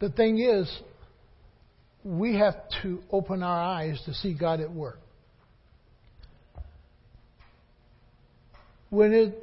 [0.00, 0.68] The thing is,
[2.02, 4.98] we have to open our eyes to see God at work.
[8.88, 9.36] When it's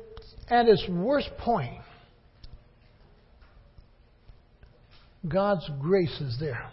[0.49, 1.79] at its worst point,
[5.28, 6.70] God's grace is there.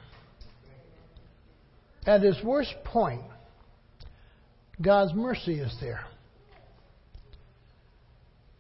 [2.07, 3.23] At its worst point,
[4.80, 6.07] God's mercy is there.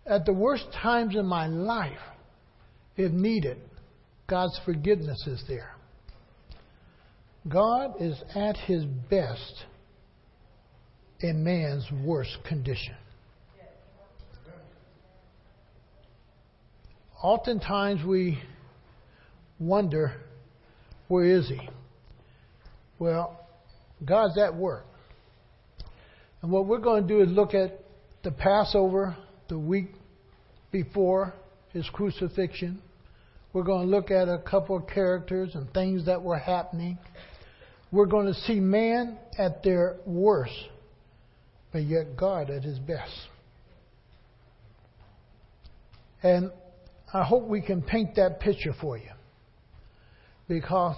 [0.06, 1.98] At the worst times in my life,
[2.96, 3.58] if needed,
[4.26, 5.72] God's forgiveness is there.
[7.48, 9.64] God is at his best
[11.20, 12.94] in man's worst condition.
[17.22, 18.38] Oftentimes we
[19.58, 20.12] wonder,
[21.08, 21.68] where is he?
[22.98, 23.40] Well,
[24.04, 24.84] God's at work.
[26.42, 27.80] And what we're going to do is look at
[28.22, 29.16] the Passover
[29.48, 29.94] the week
[30.70, 31.32] before
[31.72, 32.82] his crucifixion.
[33.54, 36.98] We're going to look at a couple of characters and things that were happening.
[37.92, 40.52] We're going to see man at their worst,
[41.72, 43.12] but yet God at his best.
[46.24, 46.50] And
[47.12, 49.10] I hope we can paint that picture for you.
[50.48, 50.96] Because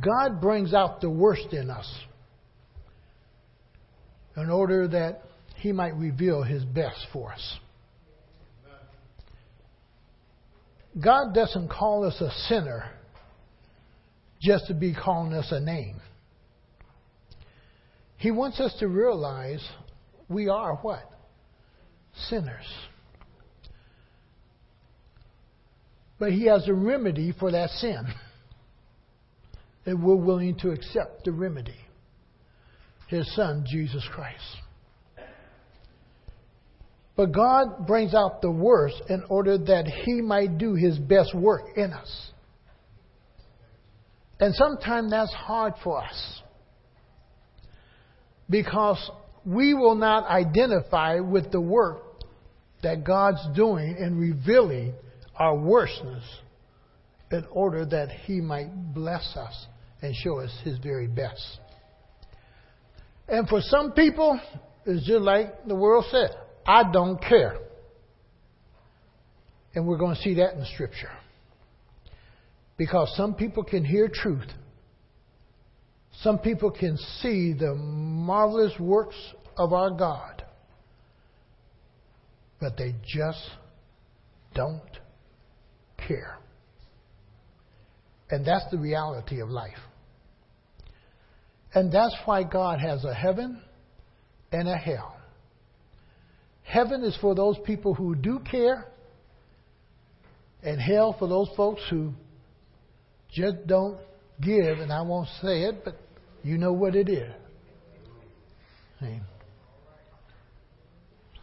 [0.00, 1.92] God brings out the worst in us
[4.36, 5.22] in order that
[5.56, 7.58] He might reveal His best for us.
[11.02, 12.90] God doesn't call us a sinner
[14.40, 16.00] just to be calling us a name.
[18.16, 19.66] He wants us to realize
[20.28, 21.10] we are what?
[22.28, 22.66] Sinners.
[26.18, 28.06] But He has a remedy for that sin.
[29.84, 31.78] And we're willing to accept the remedy.
[33.08, 34.42] His Son, Jesus Christ.
[37.16, 41.62] But God brings out the worst in order that He might do His best work
[41.76, 42.30] in us.
[44.38, 46.42] And sometimes that's hard for us.
[48.50, 49.10] Because
[49.46, 52.02] we will not identify with the work
[52.82, 54.92] that God's doing in revealing
[55.36, 56.22] our worstness
[57.32, 59.66] in order that He might bless us
[60.02, 61.60] and show us His very best.
[63.26, 64.38] And for some people,
[64.84, 66.30] it's just like the world said
[66.66, 67.58] I don't care.
[69.74, 71.10] And we're going to see that in the Scripture.
[72.76, 74.48] Because some people can hear truth,
[76.22, 79.16] some people can see the marvelous works
[79.56, 80.42] of our God,
[82.60, 83.42] but they just
[84.54, 84.80] don't
[86.06, 86.38] care.
[88.30, 89.78] And that's the reality of life.
[91.74, 93.60] And that's why God has a heaven
[94.52, 95.15] and a hell.
[96.66, 98.86] Heaven is for those people who do care,
[100.62, 102.12] and hell for those folks who
[103.32, 103.98] just don't
[104.40, 105.96] give, and I won't say it, but
[106.42, 107.32] you know what it is.
[109.00, 109.20] See?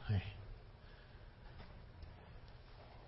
[0.09, 0.23] See?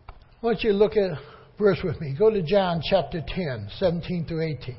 [0.07, 1.17] I want you look at
[1.59, 2.15] verse with me.
[2.17, 4.77] Go to John chapter 10, 17 through 18.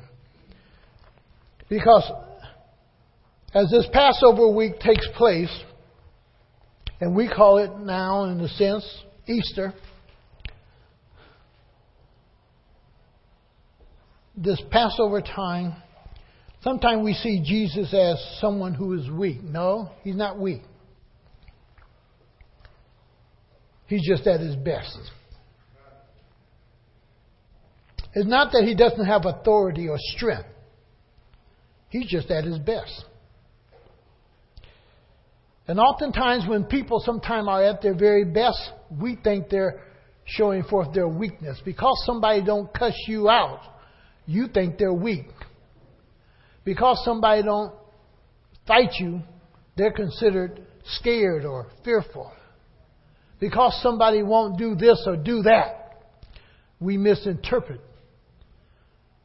[1.69, 2.11] Because
[3.53, 5.51] as this Passover week takes place,
[6.99, 8.85] and we call it now, in a sense,
[9.27, 9.73] Easter,
[14.35, 15.73] this Passover time,
[16.61, 19.43] sometimes we see Jesus as someone who is weak.
[19.43, 20.61] No, he's not weak.
[23.87, 24.97] He's just at his best.
[28.13, 30.47] It's not that he doesn't have authority or strength.
[31.89, 33.05] He's just at his best.
[35.67, 39.81] And oftentimes, when people sometimes are at their very best, we think they're
[40.23, 41.59] showing forth their weakness.
[41.63, 43.59] Because somebody don't cuss you out,
[44.25, 45.27] you think they're weak.
[46.63, 47.73] Because somebody don't
[48.65, 49.21] fight you,
[49.75, 52.31] they're considered scared or fearful.
[53.39, 56.01] Because somebody won't do this or do that,
[56.79, 57.81] we misinterpret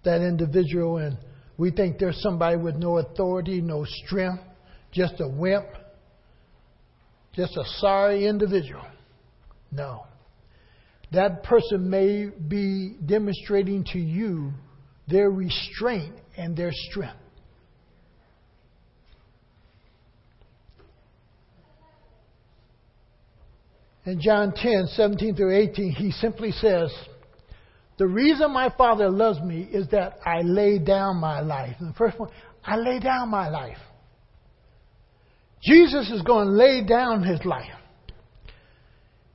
[0.04, 1.16] that individual and
[1.56, 4.42] we think they're somebody with no authority, no strength,
[4.92, 5.66] just a wimp
[7.34, 8.84] just a sorry individual.
[9.70, 10.06] No.
[11.12, 14.52] That person may be demonstrating to you
[15.08, 17.18] their restraint and their strength.
[24.04, 26.92] In John 10, 17 through 18, he simply says,
[27.98, 31.76] The reason my Father loves me is that I lay down my life.
[31.78, 32.30] And the first one,
[32.64, 33.78] I lay down my life.
[35.62, 37.70] Jesus is going to lay down his life.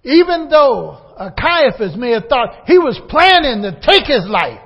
[0.04, 4.60] Even though uh, Caiaphas may have thought he was planning to take his life,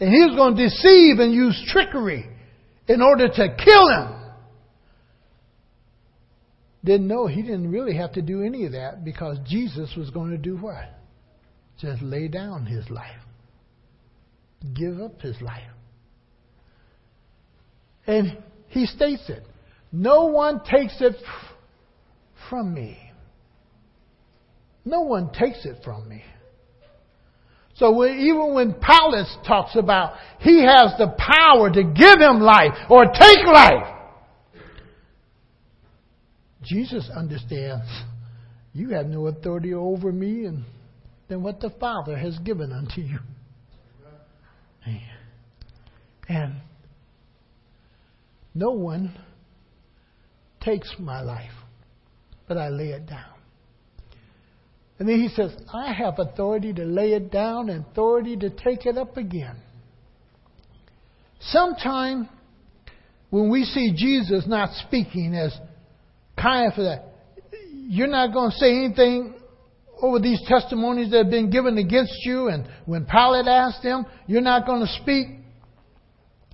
[0.00, 2.28] And he was going to deceive and use trickery
[2.88, 4.20] in order to kill him.
[6.84, 10.32] Didn't know he didn't really have to do any of that because Jesus was going
[10.32, 10.84] to do what?
[11.80, 13.20] Just lay down his life,
[14.74, 15.62] give up his life.
[18.06, 18.36] And
[18.68, 19.44] he states it
[19.94, 21.14] no one takes it
[22.50, 22.98] from me.
[24.84, 26.24] No one takes it from me.
[27.76, 33.04] So even when Pilate talks about he has the power to give him life or
[33.04, 33.94] take life,
[36.64, 37.86] Jesus understands
[38.72, 40.64] you have no authority over me and
[41.28, 43.18] than what the Father has given unto you.
[46.28, 46.56] And
[48.54, 49.14] no one
[50.64, 51.52] takes my life,
[52.48, 53.34] but I lay it down.
[54.98, 58.86] And then he says, I have authority to lay it down and authority to take
[58.86, 59.56] it up again.
[61.40, 62.28] Sometime
[63.30, 65.56] when we see Jesus not speaking as
[66.38, 67.00] Caiaphas,
[67.72, 69.34] you're not going to say anything
[70.00, 72.48] over these testimonies that have been given against you.
[72.48, 75.26] And when Pilate asked him, you're not going to speak.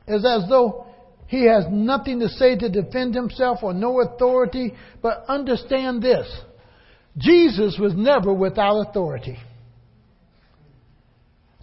[0.06, 0.86] It's as though
[1.30, 4.74] he has nothing to say to defend himself or no authority.
[5.00, 6.28] But understand this
[7.16, 9.38] Jesus was never without authority.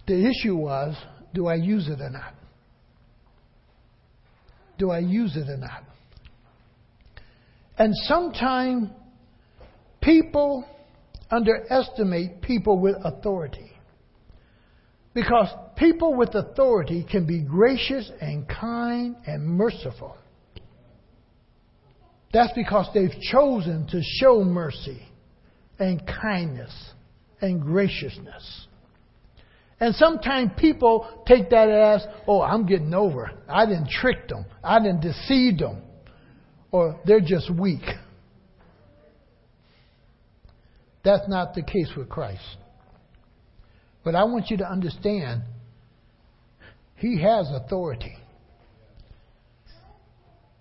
[0.06, 0.96] The issue was
[1.34, 2.32] do I use it or not?
[4.78, 5.82] Do I use it or not?
[7.76, 8.88] And sometimes
[10.00, 10.64] people
[11.30, 13.70] underestimate people with authority.
[15.12, 20.16] Because people with authority can be gracious and kind and merciful.
[22.32, 25.02] That's because they've chosen to show mercy
[25.78, 26.72] and kindness
[27.40, 28.66] and graciousness.
[29.80, 33.30] And sometimes people take that as, oh, I'm getting over.
[33.48, 34.44] I didn't trick them.
[34.62, 35.82] I didn't deceive them.
[36.72, 37.84] Or they're just weak.
[41.04, 42.42] That's not the case with Christ.
[44.04, 45.42] But I want you to understand,
[46.98, 48.16] He has authority.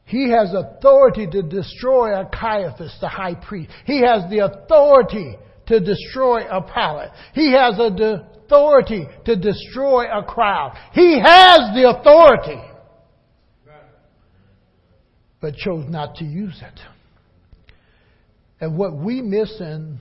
[0.06, 3.72] He has authority to destroy a Caiaphas, the high priest.
[3.86, 5.36] He has the authority
[5.66, 7.10] to destroy a Pilate.
[7.34, 10.78] He has the authority to destroy a crowd.
[10.94, 12.62] He has the authority,
[15.42, 16.80] but chose not to use it.
[18.62, 20.00] And what we miss and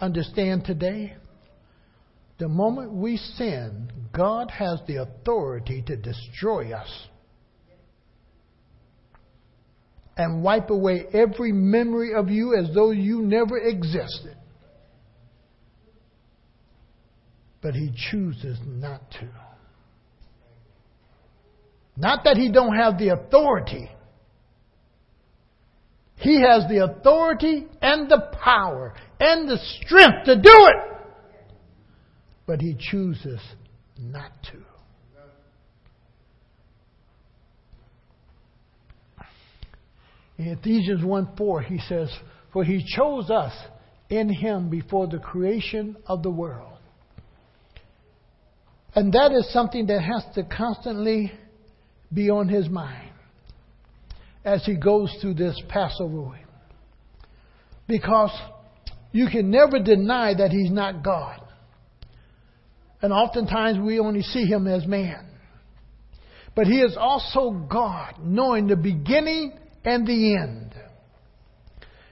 [0.00, 1.14] understand today,
[2.38, 6.88] the moment we sin, God has the authority to destroy us
[10.16, 14.36] and wipe away every memory of you as though you never existed.
[17.60, 19.28] But he chooses not to.
[21.96, 23.90] Not that he don't have the authority.
[26.16, 30.97] He has the authority and the power and the strength to do it.
[32.48, 33.40] But he chooses
[34.00, 34.56] not to.
[40.38, 42.10] In Ephesians 1 4, he says,
[42.54, 43.52] For he chose us
[44.08, 46.78] in him before the creation of the world.
[48.94, 51.30] And that is something that has to constantly
[52.10, 53.12] be on his mind
[54.42, 56.46] as he goes through this Passover week.
[57.86, 58.32] Because
[59.12, 61.42] you can never deny that he's not God.
[63.00, 65.26] And oftentimes we only see him as man.
[66.56, 70.74] But he is also God, knowing the beginning and the end.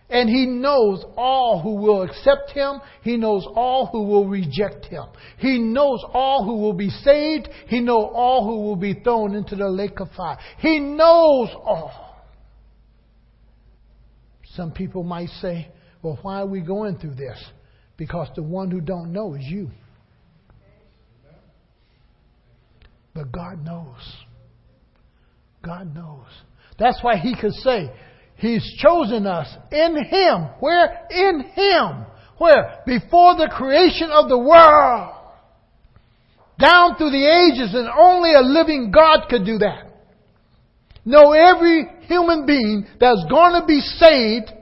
[0.09, 2.81] And he knows all who will accept him.
[3.03, 5.05] He knows all who will reject him.
[5.39, 7.49] He knows all who will be saved.
[7.67, 10.39] He knows all who will be thrown into the lake of fire.
[10.59, 12.23] He knows all.
[14.55, 15.69] Some people might say,
[16.03, 17.45] well, why are we going through this?
[17.97, 19.71] Because the one who don't know is you.
[23.17, 24.15] But God knows.
[25.65, 26.27] God knows.
[26.79, 27.91] That's why he could say,
[28.37, 30.49] He's chosen us in Him.
[30.61, 31.07] Where?
[31.09, 32.05] In Him.
[32.37, 32.83] Where?
[32.85, 35.15] Before the creation of the world.
[36.61, 39.85] Down through the ages, and only a living God could do that.
[41.07, 44.53] Know every human being that's going to be saved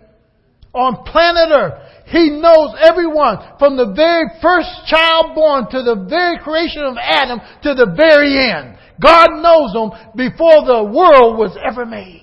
[0.72, 1.83] on planet Earth.
[2.06, 7.40] He knows everyone from the very first child born to the very creation of Adam
[7.62, 8.76] to the very end.
[9.00, 12.20] God knows them before the world was ever made.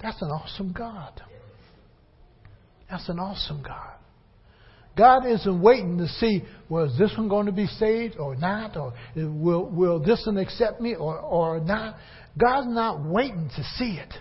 [0.00, 1.20] That's an awesome God.
[2.90, 3.94] That's an awesome God.
[4.96, 8.76] God isn't waiting to see, well, is this one going to be saved or not?
[8.76, 11.96] Or will, will this one accept me or, or not?
[12.36, 14.12] God's not waiting to see it.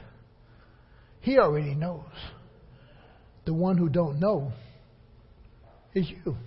[1.27, 2.05] He already knows.
[3.43, 4.53] The one who don't know
[5.93, 6.37] is you.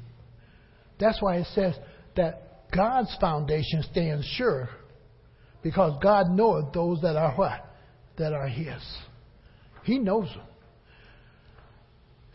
[0.99, 1.75] That's why it says
[2.17, 4.71] that God's foundation stands sure
[5.63, 7.63] because God knoweth those that are what?
[8.17, 8.83] That are His.
[9.83, 10.47] He knows them.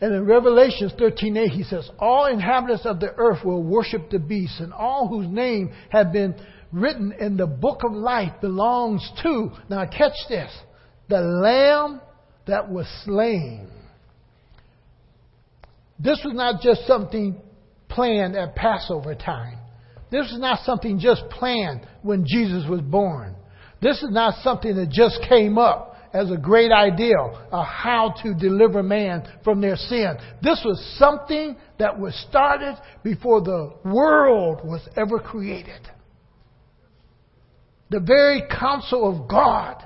[0.00, 4.60] And in Revelation 13:8 he says, "All inhabitants of the earth will worship the beast,
[4.60, 6.36] and all whose name have been
[6.70, 10.56] written in the book of life belongs to." Now catch this:
[11.08, 12.02] the Lamb
[12.46, 13.68] that was slain.
[15.98, 17.36] This was not just something
[17.88, 19.58] planned at Passover time.
[20.10, 23.34] This is not something just planned when Jesus was born.
[23.80, 28.32] This is not something that just came up as a great idea of how to
[28.34, 30.16] deliver man from their sin.
[30.42, 35.80] This was something that was started before the world was ever created.
[37.90, 39.84] The very counsel of God.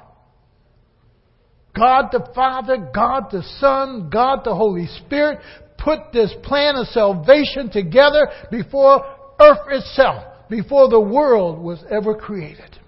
[1.81, 5.39] God the Father, God the Son, God the Holy Spirit
[5.79, 9.03] put this plan of salvation together before
[9.41, 12.79] earth itself, before the world was ever created.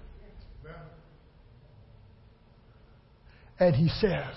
[3.59, 4.35] And he says,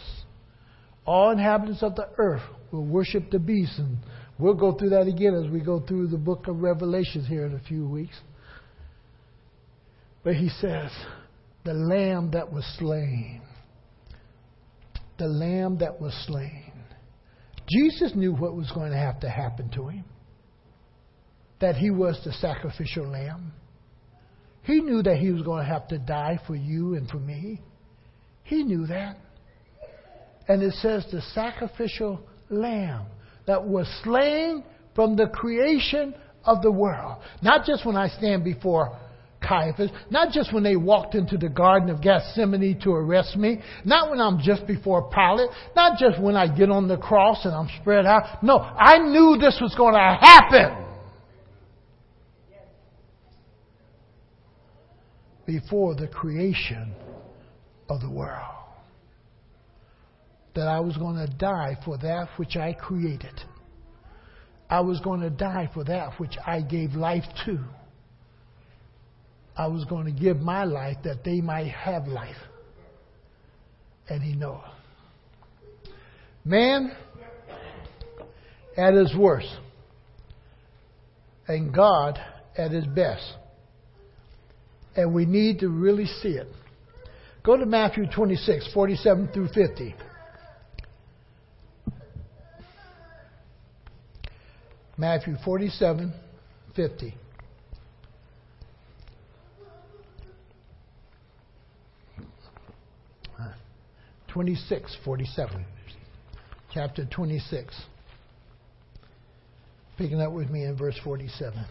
[1.04, 3.78] all inhabitants of the earth will worship the beast.
[3.78, 3.98] And
[4.38, 7.54] we'll go through that again as we go through the book of Revelations here in
[7.54, 8.16] a few weeks.
[10.24, 10.90] But he says,
[11.64, 13.42] the lamb that was slain.
[15.18, 16.72] The lamb that was slain.
[17.68, 20.04] Jesus knew what was going to have to happen to him.
[21.60, 23.52] That he was the sacrificial lamb.
[24.62, 27.62] He knew that he was going to have to die for you and for me.
[28.42, 29.16] He knew that.
[30.48, 32.20] And it says the sacrificial
[32.50, 33.06] lamb
[33.46, 37.22] that was slain from the creation of the world.
[37.42, 38.96] Not just when I stand before
[39.46, 44.10] Caiaphas, not just when they walked into the Garden of Gethsemane to arrest me, not
[44.10, 47.68] when I'm just before Pilate, not just when I get on the cross and I'm
[47.80, 48.42] spread out.
[48.42, 50.84] No, I knew this was going to happen.
[55.46, 56.92] Before the creation
[57.88, 58.42] of the world.
[60.54, 63.40] That I was going to die for that which I created.
[64.68, 67.58] I was going to die for that which I gave life to.
[69.56, 72.36] I was going to give my life that they might have life.
[74.08, 74.60] And he knows.
[76.44, 76.94] Man
[78.76, 79.48] at his worst.
[81.48, 82.18] And God
[82.56, 83.24] at his best.
[84.94, 86.48] And we need to really see it.
[87.42, 89.94] Go to Matthew 26, 47 through 50.
[94.98, 96.12] Matthew 47,
[96.74, 97.14] 50.
[103.38, 103.52] Uh,
[104.36, 105.64] 26, 47.
[106.74, 107.74] Chapter 26.
[109.96, 111.64] Picking up with me in verse 47.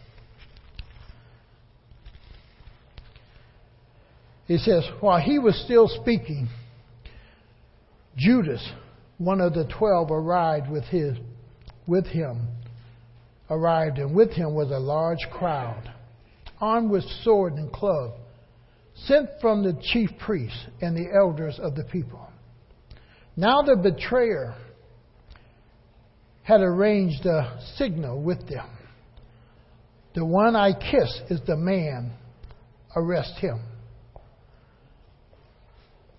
[4.48, 6.48] He says, while he was still speaking,
[8.18, 8.68] Judas,
[9.20, 11.16] one of the twelve, arrived with his
[11.86, 12.48] with him,
[13.48, 15.94] arrived, and with him was a large crowd,
[16.60, 18.14] armed with sword and club,
[18.96, 22.28] sent from the chief priests and the elders of the people.
[23.38, 24.56] Now the betrayer
[26.44, 28.70] had arranged a signal with them.
[30.14, 32.14] The one I kiss is the man,
[32.96, 33.60] arrest him.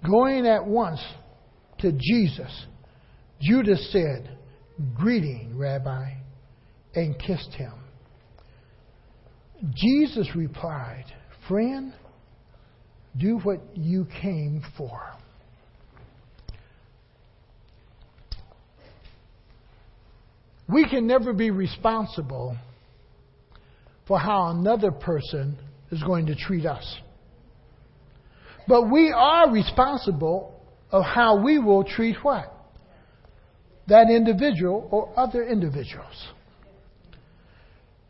[0.04, 1.00] Going at once
[1.78, 2.66] to Jesus,
[3.40, 4.36] Judas said,
[4.94, 6.10] Greeting, Rabbi,
[6.94, 7.72] and kissed him.
[9.74, 11.06] Jesus replied,
[11.48, 11.94] Friend,
[13.16, 15.00] do what you came for.
[20.68, 22.56] We can never be responsible
[24.06, 25.58] for how another person
[25.90, 26.96] is going to treat us.
[28.68, 32.52] But we are responsible of how we will treat what?
[33.88, 36.28] That individual or other individuals.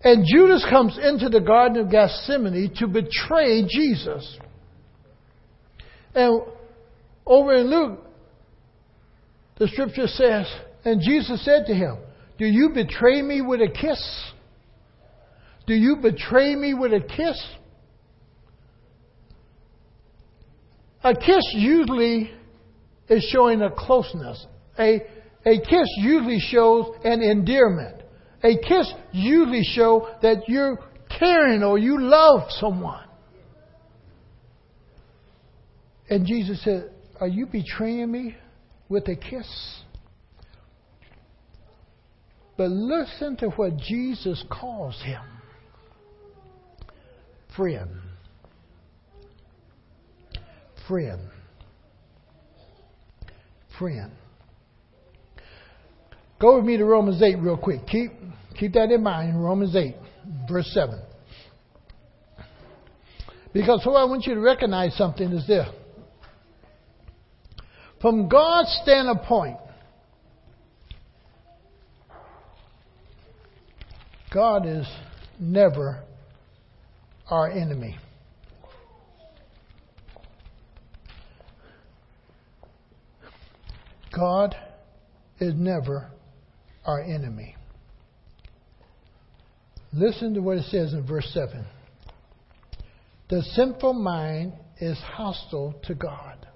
[0.02, 4.38] And Judas comes into the Garden of Gethsemane to betray Jesus.
[6.14, 6.42] And
[7.26, 8.00] over in Luke,
[9.58, 10.46] the scripture says,
[10.84, 11.98] and Jesus said to him,
[12.38, 14.32] Do you betray me with a kiss?
[15.66, 17.42] Do you betray me with a kiss?
[21.02, 22.30] A kiss usually
[23.08, 24.44] is showing a closeness.
[24.78, 25.02] A,
[25.44, 28.02] a kiss usually shows an endearment.
[28.42, 30.78] A kiss usually show that you're
[31.18, 33.04] caring or you love someone.
[36.08, 36.90] And Jesus said,
[37.20, 38.36] Are you betraying me
[38.88, 39.82] with a kiss?
[42.56, 45.20] But listen to what Jesus calls him
[47.56, 47.90] friend.
[50.86, 51.20] Friend.
[53.78, 54.12] Friend.
[56.38, 57.86] Go with me to Romans 8 real quick.
[57.86, 58.12] Keep,
[58.58, 59.42] keep that in mind.
[59.42, 59.96] Romans 8,
[60.48, 61.00] verse 7.
[63.52, 65.66] Because what I want you to recognize something is this.
[68.02, 69.56] From God's standpoint,
[74.36, 74.86] God is
[75.40, 76.04] never
[77.30, 77.96] our enemy.
[84.14, 84.54] God
[85.40, 86.10] is never
[86.84, 87.56] our enemy.
[89.94, 91.64] Listen to what it says in verse 7.
[93.30, 96.46] The sinful mind is hostile to God.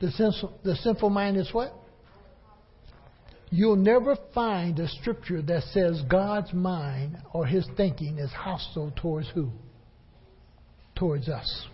[0.00, 1.72] The sinful, the sinful mind is what?
[3.50, 9.28] You'll never find a scripture that says God's mind or his thinking is hostile towards
[9.30, 9.50] who?
[10.94, 11.66] Towards us.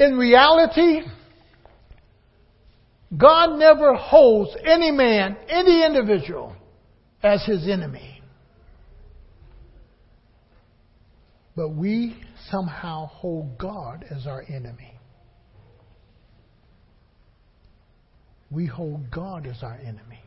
[0.00, 1.02] In reality,
[3.16, 6.54] God never holds any man, any individual,
[7.22, 8.22] as his enemy.
[11.56, 12.16] But we
[12.50, 14.87] somehow hold God as our enemy.
[18.50, 20.22] We hold God as our enemy.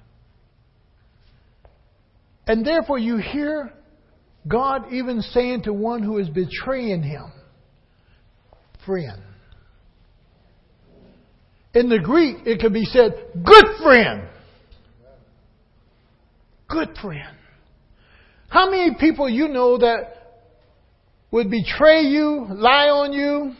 [2.47, 3.71] And therefore, you hear
[4.47, 7.31] God even saying to one who is betraying him,
[8.85, 9.21] friend.
[11.73, 13.13] In the Greek, it could be said,
[13.45, 14.27] good friend.
[16.67, 17.37] Good friend.
[18.49, 20.41] How many people you know that
[21.31, 23.53] would betray you, lie on you,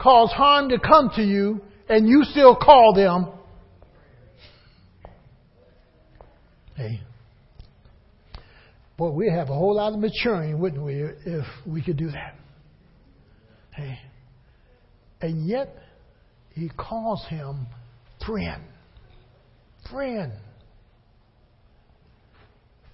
[0.00, 3.28] cause harm to come to you, and you still call them.
[6.74, 7.00] Hey.
[8.96, 12.34] Boy, we have a whole lot of maturing, wouldn't we, if we could do that?
[13.74, 13.98] Hey.
[15.20, 15.74] And yet,
[16.50, 17.66] he calls him
[18.24, 18.62] friend.
[19.90, 20.32] Friend.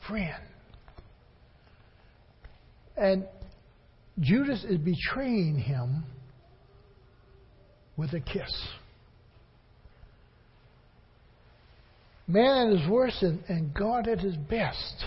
[0.07, 0.43] Friend.
[2.97, 3.27] And
[4.21, 6.05] Judas is betraying him
[7.97, 8.69] with a kiss.
[12.27, 15.05] Man at his worst and, and God at his best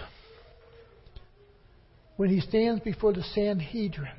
[2.15, 4.11] when he stands before the Sanhedrin.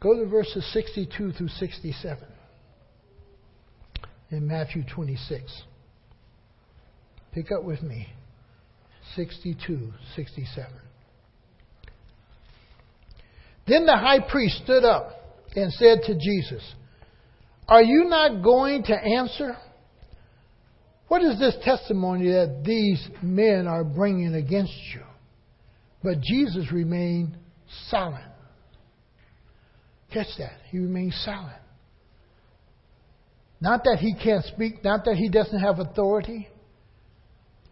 [0.00, 2.24] Go to verses 62 through 67
[4.30, 5.62] in Matthew 26.
[7.32, 8.08] Pick up with me.
[9.16, 10.70] 62, 67.
[13.66, 15.10] Then the high priest stood up
[15.56, 16.62] and said to Jesus,
[17.68, 19.56] Are you not going to answer?
[21.08, 25.02] What is this testimony that these men are bringing against you?
[26.02, 27.36] But Jesus remained
[27.88, 28.24] silent.
[30.12, 30.58] Catch that.
[30.70, 31.56] He remained silent.
[33.60, 36.48] Not that he can't speak, not that he doesn't have authority,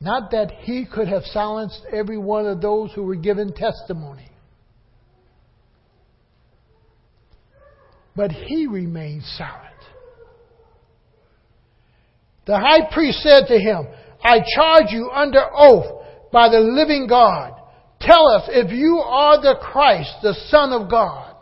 [0.00, 4.28] not that he could have silenced every one of those who were given testimony.
[8.16, 9.75] But he remained silent.
[12.46, 13.88] The high priest said to him,
[14.22, 17.52] I charge you under oath by the living God.
[18.00, 21.34] Tell us if you are the Christ, the Son of God.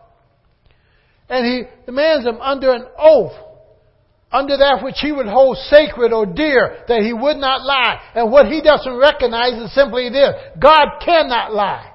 [1.28, 3.32] And he demands him under an oath,
[4.32, 8.00] under that which he would hold sacred or dear, that he would not lie.
[8.14, 11.90] And what he doesn't recognize is simply this God cannot lie.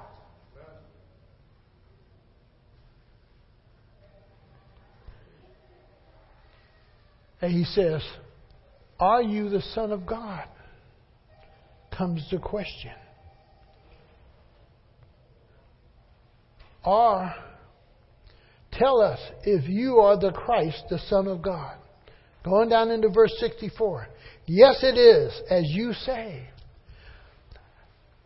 [7.42, 8.02] And he says,
[9.00, 10.44] are you the Son of God?
[11.96, 12.92] Comes the question.
[16.84, 17.34] Or
[18.72, 21.76] tell us if you are the Christ, the Son of God.
[22.44, 24.06] Going down into verse 64.
[24.46, 26.48] Yes, it is, as you say.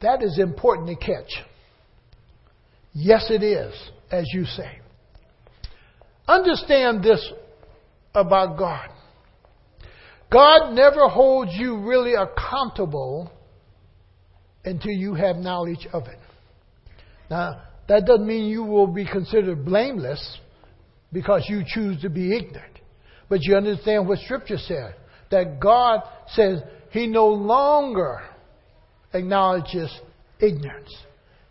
[0.00, 1.30] That is important to catch.
[2.92, 3.74] Yes, it is,
[4.10, 4.78] as you say.
[6.28, 7.32] Understand this
[8.14, 8.88] about God.
[10.32, 13.30] God never holds you really accountable
[14.64, 16.18] until you have knowledge of it.
[17.30, 20.38] Now, that doesn't mean you will be considered blameless
[21.12, 22.78] because you choose to be ignorant.
[23.28, 24.94] But you understand what Scripture said
[25.30, 26.60] that God says
[26.90, 28.22] He no longer
[29.12, 29.90] acknowledges
[30.40, 30.94] ignorance.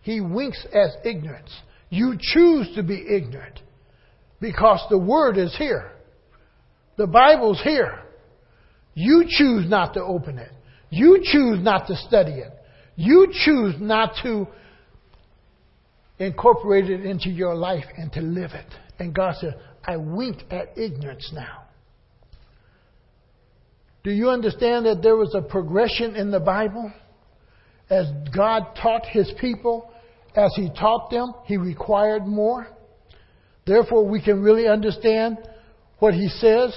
[0.02, 1.52] He winks at ignorance.
[1.90, 3.60] You choose to be ignorant
[4.40, 5.92] because the Word is here.
[6.98, 8.00] The Bible's here.
[8.94, 10.52] You choose not to open it.
[10.90, 12.52] You choose not to study it.
[12.96, 14.48] You choose not to
[16.20, 18.68] incorporate it into your life and to live it.
[19.00, 21.64] And God said, I wink at ignorance now.
[24.04, 26.92] Do you understand that there was a progression in the Bible?
[27.90, 29.92] As God taught His people,
[30.36, 32.68] as He taught them, He required more.
[33.66, 35.38] Therefore, we can really understand
[36.00, 36.76] what He says.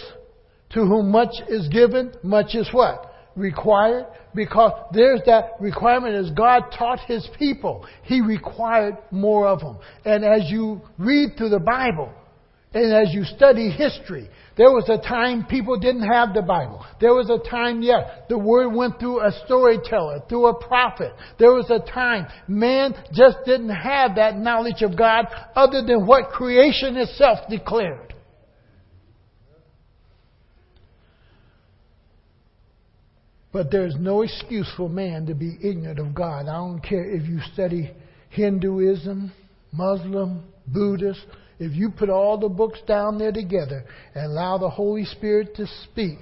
[0.71, 3.13] To whom much is given, much is what?
[3.37, 4.07] Required.
[4.35, 7.87] Because there's that requirement as God taught His people.
[8.03, 9.79] He required more of them.
[10.05, 12.13] And as you read through the Bible,
[12.75, 16.85] and as you study history, there was a time people didn't have the Bible.
[17.01, 21.13] There was a time, yeah, the word went through a storyteller, through a prophet.
[21.39, 25.25] There was a time man just didn't have that knowledge of God
[25.55, 28.13] other than what creation itself declared.
[33.57, 36.43] But there's no excuse for man to be ignorant of God.
[36.47, 37.91] I don't care if you study
[38.29, 39.33] Hinduism,
[39.73, 41.25] Muslim, Buddhist,
[41.59, 45.67] if you put all the books down there together and allow the Holy Spirit to
[45.85, 46.19] speak,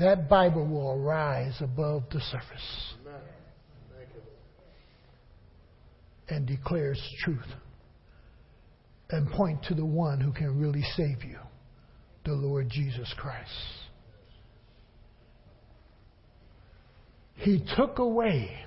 [0.00, 2.94] that Bible will rise above the surface
[6.28, 7.54] and declares truth
[9.10, 11.38] and point to the one who can really save you,
[12.24, 13.83] the Lord Jesus Christ.
[17.36, 18.64] He took away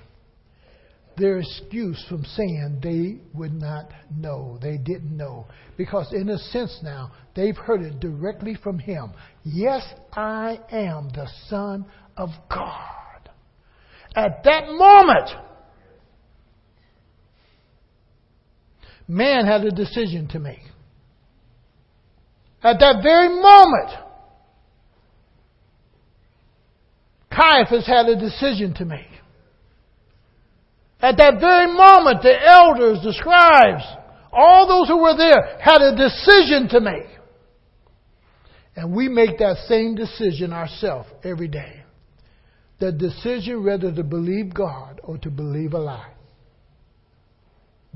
[1.16, 4.58] their excuse from saying they would not know.
[4.62, 5.46] They didn't know.
[5.76, 9.12] Because, in a sense, now, they've heard it directly from Him.
[9.42, 13.30] Yes, I am the Son of God.
[14.14, 15.30] At that moment,
[19.08, 20.62] man had a decision to make.
[22.62, 24.07] At that very moment,
[27.38, 29.06] Caiaphas had a decision to make.
[31.00, 33.84] At that very moment, the elders, the scribes,
[34.32, 37.06] all those who were there had a decision to make.
[38.74, 41.82] And we make that same decision ourselves every day.
[42.80, 46.12] The decision whether to believe God or to believe a lie.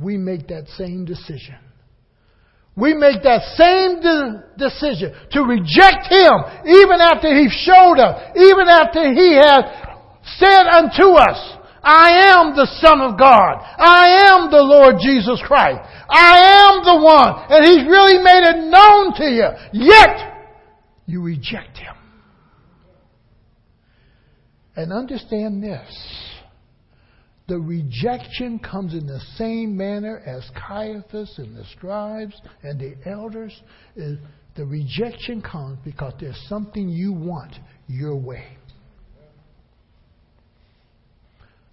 [0.01, 1.59] We make that same decision.
[2.75, 6.33] We make that same de- decision to reject Him
[6.65, 9.65] even after He showed us, even after He has
[10.41, 13.59] said unto us, I am the Son of God.
[13.61, 15.81] I am the Lord Jesus Christ.
[16.09, 17.47] I am the one.
[17.51, 19.49] And He's really made it known to you.
[19.73, 20.33] Yet,
[21.07, 21.95] you reject Him.
[24.77, 26.32] And understand this.
[27.53, 33.53] The rejection comes in the same manner as Caiaphas and the scribes and the elders.
[33.95, 37.53] The rejection comes because there's something you want
[37.89, 38.57] your way.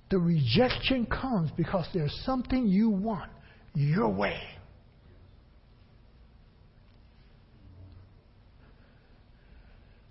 [0.10, 3.32] The rejection comes because there's something you want
[3.74, 4.42] your way.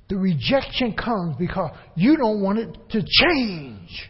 [0.09, 4.09] The rejection comes because you don't want it to change.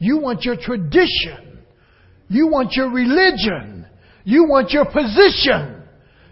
[0.00, 1.62] You want your tradition.
[2.28, 3.86] You want your religion.
[4.24, 5.82] You want your position.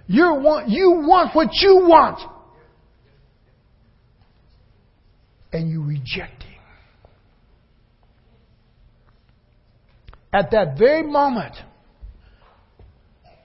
[0.07, 2.19] You want, you want what you want.
[5.53, 6.49] And you reject it.
[10.33, 11.55] At that very moment,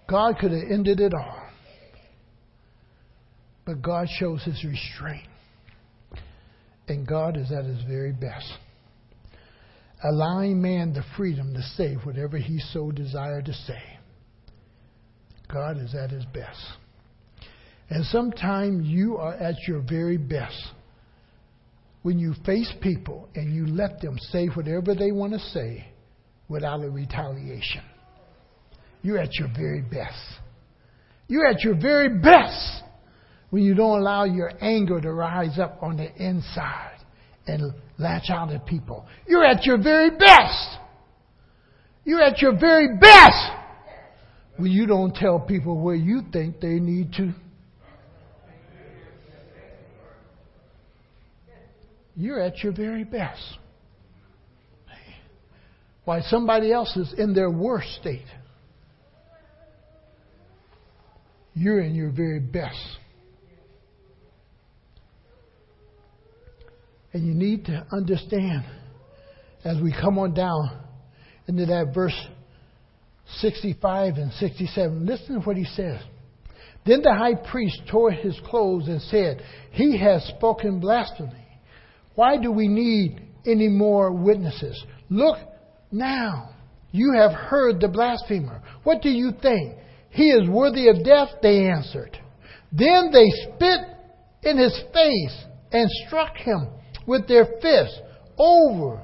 [0.10, 1.42] God could have ended it all.
[3.66, 5.28] But God shows his restraint.
[6.88, 8.54] And God is at his very best.
[10.04, 13.82] Allowing man the freedom to say whatever he so desired to say.
[15.52, 16.60] God is at his best.
[17.90, 20.72] And sometimes you are at your very best
[22.02, 25.88] when you face people and you let them say whatever they want to say
[26.50, 27.84] without a retaliation.
[29.04, 30.20] You're at your very best.
[31.28, 32.84] You're at your very best
[33.52, 36.98] when you don't allow your anger to rise up on the inside
[37.48, 39.06] and latch out at people.
[39.28, 40.78] You're at your very best.
[42.06, 43.52] You're at your very best
[44.58, 47.34] when you don't tell people where you think they need to.
[52.16, 53.42] You're at your very best.
[56.06, 58.26] Why somebody else is in their worst state.
[61.56, 62.78] You're in your very best.
[67.14, 68.66] And you need to understand
[69.64, 70.80] as we come on down
[71.48, 72.20] into that verse
[73.40, 75.06] 65 and 67.
[75.06, 76.02] Listen to what he says.
[76.86, 81.48] Then the high priest tore his clothes and said, He has spoken blasphemy.
[82.16, 84.84] Why do we need any more witnesses?
[85.10, 85.38] Look
[85.92, 86.50] now.
[86.92, 88.62] You have heard the blasphemer.
[88.84, 89.78] What do you think?
[90.10, 92.18] He is worthy of death, they answered.
[92.72, 93.80] Then they spit
[94.44, 96.68] in his face and struck him
[97.06, 98.00] with their fists
[98.38, 99.02] over.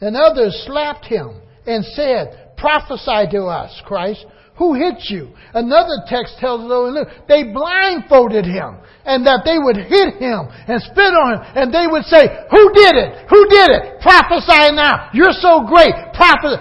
[0.00, 4.24] And others slapped him and said, Prophesy to us, Christ.
[4.58, 5.30] Who hit you?
[5.54, 10.82] Another text tells us oh, they blindfolded him and that they would hit him and
[10.82, 13.28] spit on him and they would say, who did it?
[13.30, 14.00] Who did it?
[14.00, 15.10] Prophesy now.
[15.14, 15.94] You're so great.
[16.12, 16.60] Prophesy.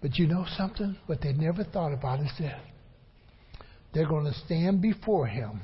[0.00, 0.96] But you know something?
[1.04, 2.54] What they never thought about is this.
[3.92, 5.60] They're going to stand before him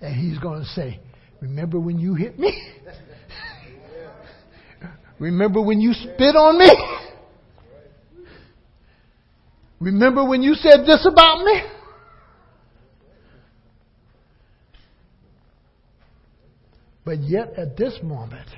[0.00, 0.98] and he's going to say,
[1.42, 2.56] remember when you hit me?
[5.18, 6.70] remember when you spit on me?
[9.80, 11.60] Remember when you said this about me?
[17.04, 18.48] But yet, at this moment,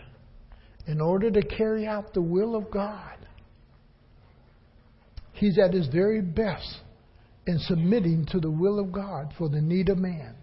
[0.87, 3.17] in order to carry out the will of God,
[5.33, 6.81] he's at his very best
[7.47, 10.35] in submitting to the will of God for the need of man.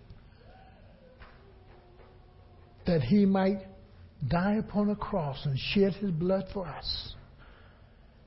[2.88, 3.60] That he might
[4.28, 7.16] die upon a cross and shed his blood for us.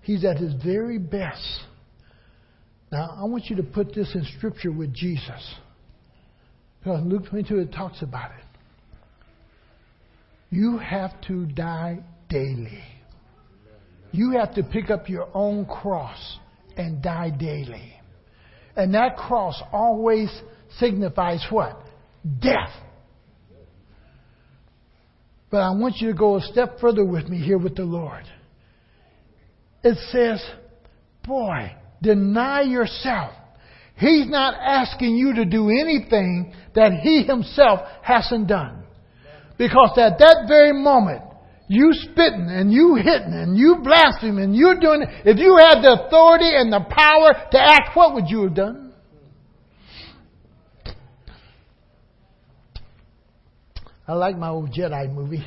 [0.02, 1.60] He's at his very best
[2.94, 5.54] now, I want you to put this in Scripture with Jesus.
[6.78, 8.44] Because Luke 22, it talks about it.
[10.50, 12.84] You have to die daily.
[14.12, 16.38] You have to pick up your own cross
[16.76, 17.94] and die daily.
[18.76, 20.30] And that cross always
[20.78, 21.76] signifies what?
[22.40, 22.70] Death.
[25.50, 28.24] But I want you to go a step further with me here with the Lord.
[29.82, 30.44] It says,
[31.26, 33.32] boy, deny yourself.
[33.96, 38.82] He's not asking you to do anything that He Himself hasn't done.
[39.56, 41.22] Because at that very moment,
[41.68, 45.80] you spitting and you hitting and you blaspheming and you doing, it, if you had
[45.80, 48.83] the authority and the power to act, what would you have done?
[54.06, 55.46] I like my old Jedi movie.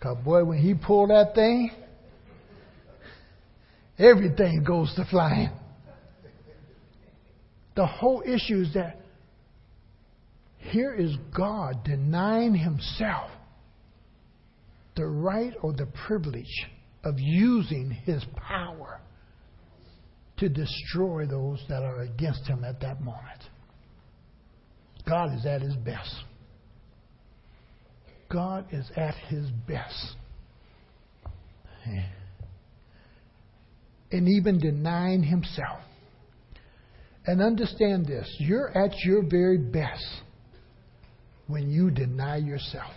[0.00, 1.70] Cause boy, when he pulled that thing,
[3.98, 5.50] everything goes to flying.
[7.74, 9.00] The whole issue is that
[10.58, 13.30] here is God denying himself
[14.96, 16.66] the right or the privilege
[17.04, 19.00] of using his power
[20.38, 23.42] to destroy those that are against him at that moment.
[25.08, 26.14] God is at his best.
[28.30, 30.16] God is at his best.
[34.10, 35.80] And even denying himself.
[37.26, 40.04] And understand this you're at your very best
[41.46, 42.92] when you deny yourself.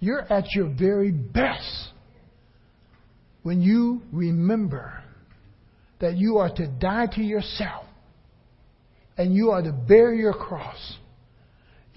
[0.00, 1.88] You're at your very best
[3.42, 5.02] when you remember
[6.00, 7.84] that you are to die to yourself
[9.16, 10.96] and you are to bear your cross.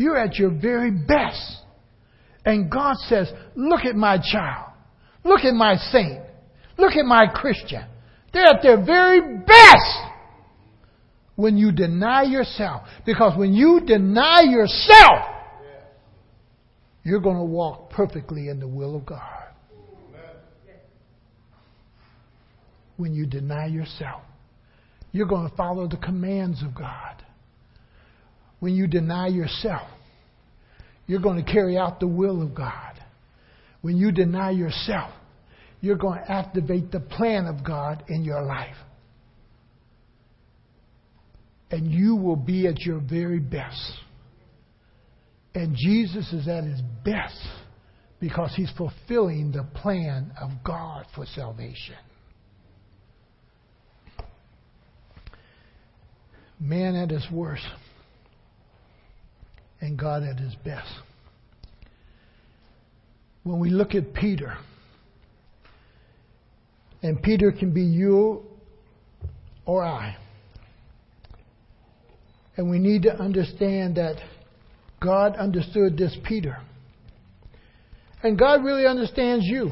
[0.01, 1.57] You're at your very best.
[2.43, 4.71] And God says, Look at my child.
[5.23, 6.23] Look at my saint.
[6.75, 7.85] Look at my Christian.
[8.33, 9.97] They're at their very best
[11.35, 12.81] when you deny yourself.
[13.05, 15.35] Because when you deny yourself,
[17.03, 19.19] you're going to walk perfectly in the will of God.
[22.97, 24.23] When you deny yourself,
[25.11, 27.23] you're going to follow the commands of God.
[28.61, 29.89] When you deny yourself,
[31.07, 33.03] you're going to carry out the will of God.
[33.81, 35.11] When you deny yourself,
[35.81, 38.77] you're going to activate the plan of God in your life
[41.71, 43.93] and you will be at your very best.
[45.55, 47.39] And Jesus is at his best
[48.19, 51.95] because he's fulfilling the plan of God for salvation.
[56.59, 57.65] Man at his worst,
[59.81, 60.87] and God at his best.
[63.43, 64.55] When we look at Peter,
[67.03, 68.43] and Peter can be you
[69.65, 70.15] or I.
[72.57, 74.17] And we need to understand that
[75.01, 76.57] God understood this Peter.
[78.21, 79.71] And God really understands you.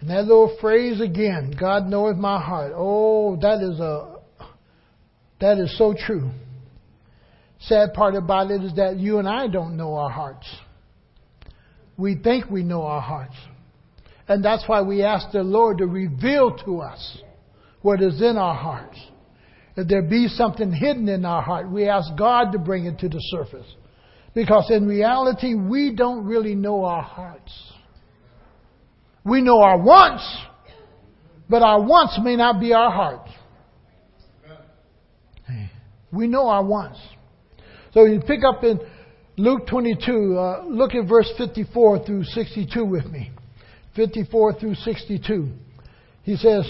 [0.00, 2.72] And that little phrase again, God knoweth my heart.
[2.74, 4.16] Oh, that is a
[5.40, 6.30] that is so true.
[7.68, 10.46] Sad part about it is that you and I don't know our hearts.
[11.96, 13.36] we think we know our hearts.
[14.26, 17.18] And that's why we ask the Lord to reveal to us
[17.82, 18.98] what is in our hearts.
[19.76, 23.08] If there be something hidden in our heart, we ask God to bring it to
[23.08, 23.66] the surface.
[24.34, 27.52] Because in reality, we don't really know our hearts.
[29.24, 30.24] We know our wants,
[31.48, 33.30] but our wants may not be our hearts.
[36.12, 36.98] We know our wants.
[37.94, 38.80] So you pick up in
[39.36, 43.30] Luke 22, uh, look at verse 54 through 62 with me.
[43.94, 45.48] 54 through 62.
[46.24, 46.68] He says,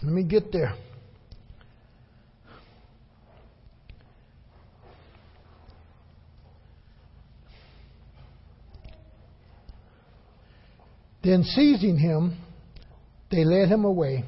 [0.00, 0.74] let me get there.
[11.24, 12.38] Then seizing him,
[13.32, 14.24] they led him away.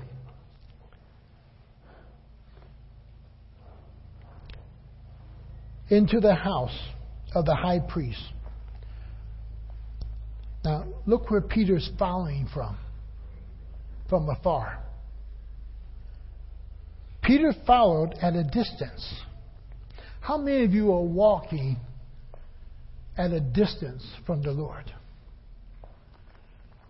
[5.90, 6.78] Into the house
[7.34, 8.22] of the high priest.
[10.64, 12.76] Now, look where Peter's following from,
[14.08, 14.78] from afar.
[17.22, 19.14] Peter followed at a distance.
[20.20, 21.76] How many of you are walking
[23.16, 24.92] at a distance from the Lord?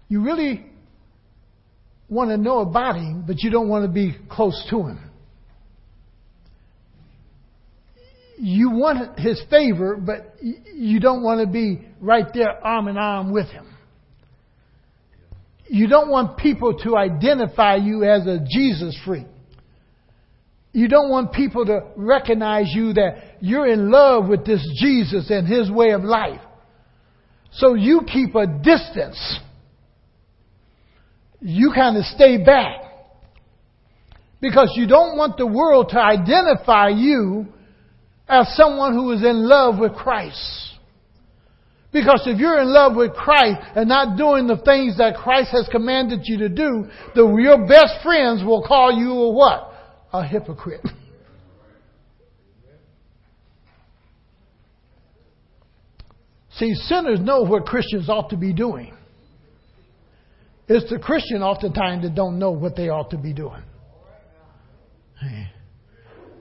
[0.09, 0.67] You really
[2.09, 5.10] want to know about Him, but you don't want to be close to Him.
[8.41, 13.33] You want His favor, but you don't want to be right there arm in arm
[13.33, 13.67] with Him.
[15.69, 19.27] You don't want people to identify you as a Jesus freak.
[20.73, 25.47] You don't want people to recognize you that you're in love with this Jesus and
[25.47, 26.41] His way of life.
[27.53, 29.41] So you keep a distance
[31.41, 32.83] you kind of stay back.
[34.41, 37.47] Because you don't want the world to identify you
[38.31, 40.71] as someone who is in love with Christ.
[41.93, 45.69] Because if you're in love with Christ and not doing the things that Christ has
[45.73, 49.73] commanded you to do, the, your best friends will call you a what?
[50.13, 50.87] A hypocrite.
[56.53, 58.95] See, sinners know what Christians ought to be doing.
[60.69, 63.65] It's the Christian oftentimes that don't know what they ought to be doing.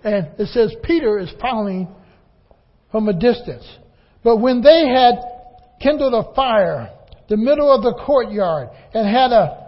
[0.04, 1.88] And it says Peter is following
[2.92, 3.66] from a distance.
[4.24, 5.16] But when they had
[5.82, 6.90] kindled a fire,
[7.30, 9.68] in the middle of the courtyard, and had a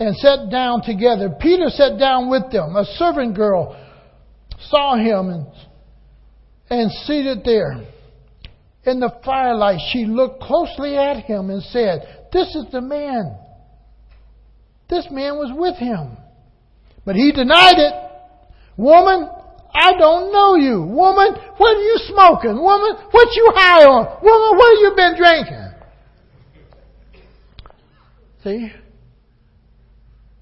[0.00, 2.76] and sat down together, Peter sat down with them.
[2.76, 3.76] A servant girl
[4.60, 5.46] saw him and,
[6.70, 7.84] and seated there.
[8.84, 13.36] In the firelight, she looked closely at him and said, This is the man
[14.88, 16.16] this man was with him.
[17.04, 17.94] But he denied it.
[18.76, 19.28] Woman,
[19.74, 20.82] I don't know you.
[20.82, 22.62] Woman, what are you smoking?
[22.62, 24.18] Woman, what you high on?
[24.22, 25.68] Woman, what have you been drinking?
[28.44, 28.72] See?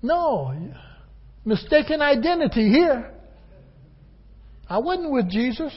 [0.03, 0.55] No.
[1.45, 3.13] Mistaken identity here.
[4.69, 5.73] I wasn't with Jesus.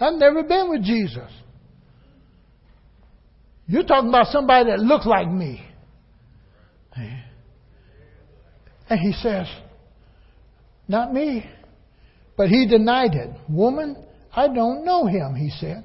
[0.00, 1.30] I've never been with Jesus.
[3.66, 5.64] You're talking about somebody that looks like me.
[8.88, 9.46] And he says,
[10.86, 11.48] Not me.
[12.38, 13.30] But he denied it.
[13.48, 13.96] Woman,
[14.34, 15.84] I don't know him, he said.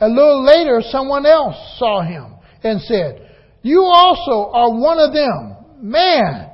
[0.00, 3.30] A little later, someone else saw him and said,
[3.62, 5.56] You also are one of them.
[5.80, 6.50] Man,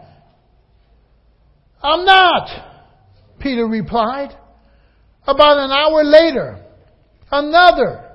[1.83, 2.49] I'm not,
[3.41, 4.37] Peter replied.
[5.27, 6.65] About an hour later,
[7.31, 8.11] another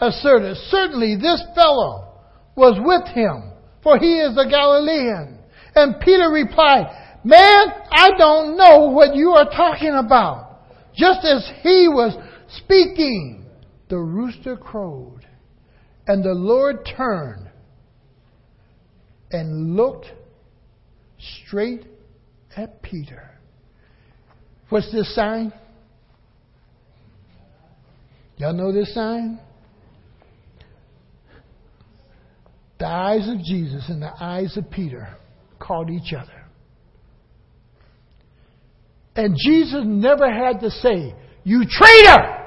[0.00, 2.20] asserted, Certainly this fellow
[2.56, 3.52] was with him,
[3.84, 5.38] for he is a Galilean.
[5.76, 6.86] And Peter replied,
[7.24, 10.60] Man, I don't know what you are talking about.
[10.94, 12.16] Just as he was
[12.56, 13.44] speaking,
[13.88, 15.26] the rooster crowed.
[16.06, 17.50] And the Lord turned
[19.30, 20.06] and looked
[21.44, 21.84] straight
[22.56, 23.30] at Peter.
[24.68, 25.52] What's this sign?
[28.36, 29.40] Y'all know this sign?
[32.78, 35.08] The eyes of Jesus and the eyes of Peter
[35.58, 36.37] called each other.
[39.18, 41.12] And Jesus never had to say,
[41.42, 42.46] You traitor!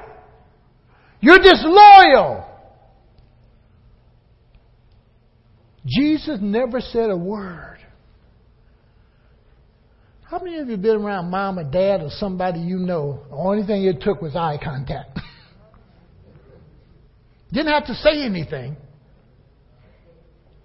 [1.20, 2.48] You're disloyal!
[5.86, 7.80] Jesus never said a word.
[10.24, 13.26] How many of you been around mom or dad or somebody you know?
[13.30, 15.20] The only thing it took was eye contact.
[17.52, 18.78] Didn't have to say anything.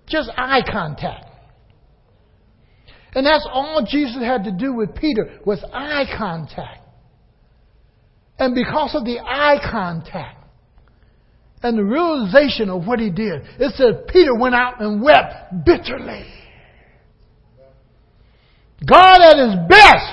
[0.07, 1.36] Just eye contact.
[3.17, 6.83] And that's all Jesus had to do with Peter was eye contact.
[8.39, 10.47] And because of the eye contact,
[11.63, 13.43] and the realization of what he did.
[13.59, 16.27] It said Peter went out and wept bitterly.
[18.85, 20.09] God at his best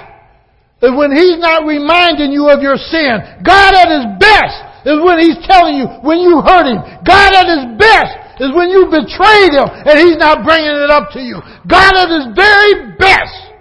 [0.81, 3.43] is when he's not reminding you of your sin.
[3.43, 6.79] God at his best is when he's telling you when you hurt him.
[7.03, 11.11] God at his best is when you betrayed him and he's not bringing it up
[11.11, 11.39] to you.
[11.67, 13.53] God at his very best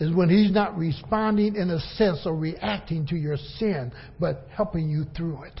[0.00, 4.90] is when he's not responding in a sense or reacting to your sin, but helping
[4.90, 5.60] you through it.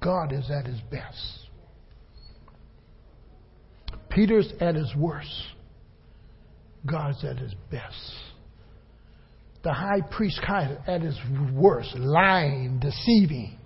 [0.00, 1.48] God is at his best.
[4.08, 5.42] Peter's at his worst.
[6.86, 8.14] God's at his best.
[9.64, 10.40] The high priest
[10.86, 11.18] at his
[11.52, 13.57] worst, lying, deceiving.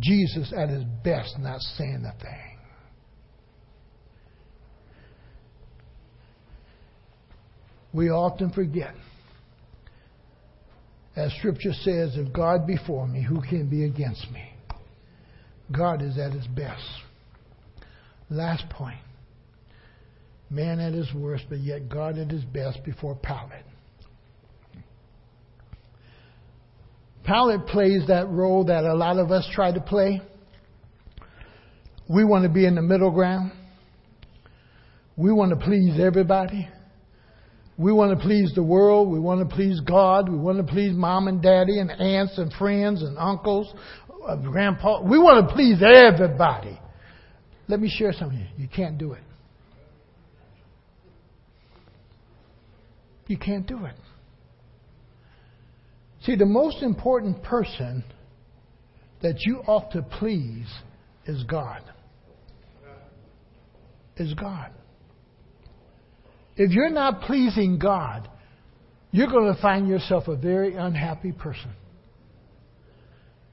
[0.00, 2.58] Jesus at his best, not saying a thing.
[7.92, 8.94] We often forget.
[11.14, 14.52] As Scripture says, if God be for me, who can be against me?
[15.70, 16.82] God is at his best.
[18.30, 18.98] Last point.
[20.50, 23.64] Man at his worst, but yet God at his best before Pilate.
[27.26, 30.20] Pilate plays that role that a lot of us try to play.
[32.08, 33.52] We want to be in the middle ground.
[35.16, 36.68] We want to please everybody.
[37.78, 39.10] We want to please the world.
[39.10, 40.28] We want to please God.
[40.28, 43.72] We want to please mom and daddy and aunts and friends and uncles,
[44.26, 45.02] uh, grandpa.
[45.02, 46.78] We want to please everybody.
[47.68, 48.46] Let me share something.
[48.58, 49.22] You can't do it.
[53.26, 53.94] You can't do it.
[56.24, 58.02] See, the most important person
[59.22, 60.66] that you ought to please
[61.26, 61.82] is God.
[64.16, 64.70] Is God.
[66.56, 68.28] If you're not pleasing God,
[69.10, 71.72] you're going to find yourself a very unhappy person.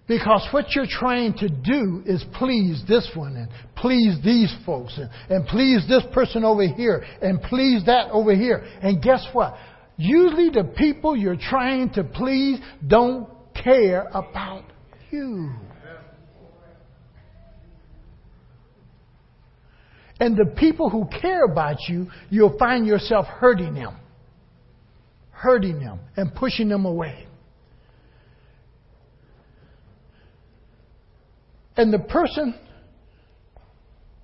[0.07, 5.09] Because what you're trying to do is please this one and please these folks and,
[5.29, 8.63] and please this person over here and please that over here.
[8.81, 9.55] And guess what?
[10.03, 14.63] Usually the people you're trying to please don't care about
[15.11, 15.53] you.
[20.19, 23.95] And the people who care about you, you'll find yourself hurting them.
[25.29, 27.27] Hurting them and pushing them away.
[31.77, 32.55] And the person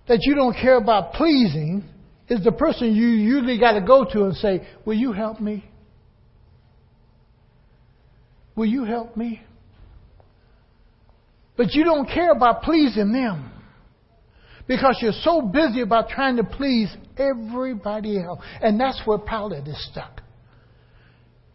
[0.08, 1.84] that you don't care about pleasing
[2.30, 5.64] is the person you usually got to go to and say, Will you help me?
[8.58, 9.42] Will you help me?
[11.56, 13.52] But you don't care about pleasing them
[14.68, 18.40] because you're so busy about trying to please everybody else.
[18.62, 20.22] And that's where Pilate is stuck.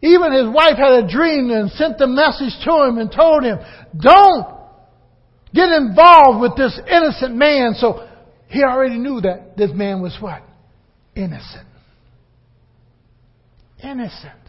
[0.01, 3.59] Even his wife had a dream and sent the message to him and told him,
[3.97, 4.47] Don't
[5.53, 7.75] get involved with this innocent man.
[7.75, 8.09] So
[8.47, 10.41] he already knew that this man was what?
[11.15, 11.67] innocent.
[13.83, 14.42] Innocent.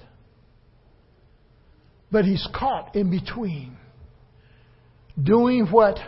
[2.15, 3.77] But he's caught in between,
[5.21, 5.99] doing what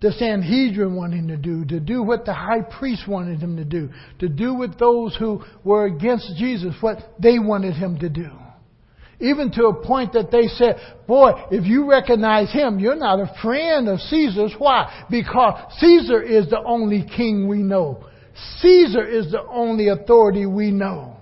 [0.00, 3.66] the Sanhedrin wanted him to do, to do what the high priest wanted him to
[3.66, 8.30] do, to do with those who were against Jesus what they wanted him to do.
[9.20, 13.30] Even to a point that they said, boy, if you recognize him, you're not a
[13.42, 14.54] friend of Caesar's.
[14.56, 15.04] Why?
[15.10, 18.06] Because Caesar is the only king we know.
[18.62, 21.18] Caesar is the only authority we know.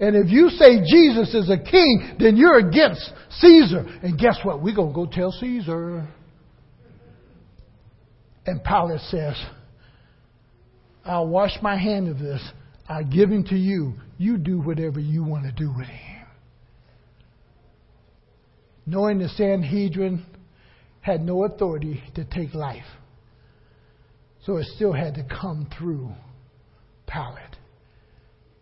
[0.00, 3.86] And if you say Jesus is a king, then you're against Caesar.
[4.02, 4.62] And guess what?
[4.62, 6.08] We're going to go tell Caesar.
[8.46, 9.40] And Pilate says,
[11.04, 12.42] I'll wash my hand of this.
[12.88, 13.94] I give him to you.
[14.18, 16.26] You do whatever you want to do with him.
[18.86, 20.24] Knowing the Sanhedrin
[21.00, 22.84] had no authority to take life.
[24.44, 26.10] So it still had to come through
[27.06, 27.53] Pilate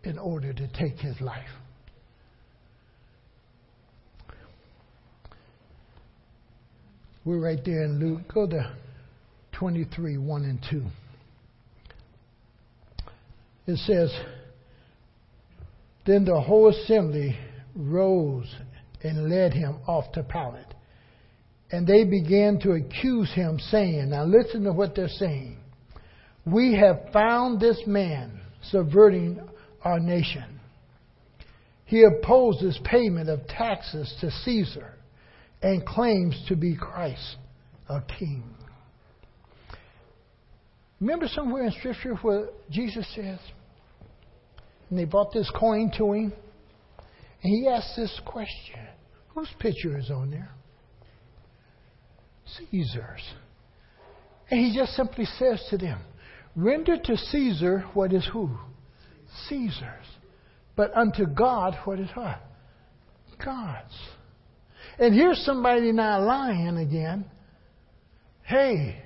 [0.03, 1.47] in order to take his life.
[7.25, 8.21] We're right there in Luke.
[8.33, 8.75] Go to
[9.53, 10.83] 23 1 and 2.
[13.65, 14.11] It says,
[16.05, 17.37] Then the whole assembly
[17.75, 18.53] rose
[19.03, 20.65] and led him off to Pilate.
[21.71, 25.57] And they began to accuse him, saying, Now listen to what they're saying.
[26.45, 29.39] We have found this man subverting
[29.83, 30.59] our nation.
[31.85, 34.93] He opposes payment of taxes to Caesar
[35.61, 37.37] and claims to be Christ,
[37.89, 38.43] a king.
[40.99, 43.39] Remember somewhere in Scripture where Jesus says,
[44.89, 46.33] and they brought this coin to him,
[47.41, 48.79] and he asked this question
[49.29, 50.51] Whose picture is on there?
[52.71, 53.33] Caesar's.
[54.49, 55.99] And he just simply says to them,
[56.55, 58.51] Render to Caesar what is who?
[59.49, 60.05] Caesar's.
[60.75, 62.41] But unto God what is what?
[63.43, 63.93] God's.
[64.99, 67.25] And here's somebody now lying again.
[68.43, 69.01] Hey,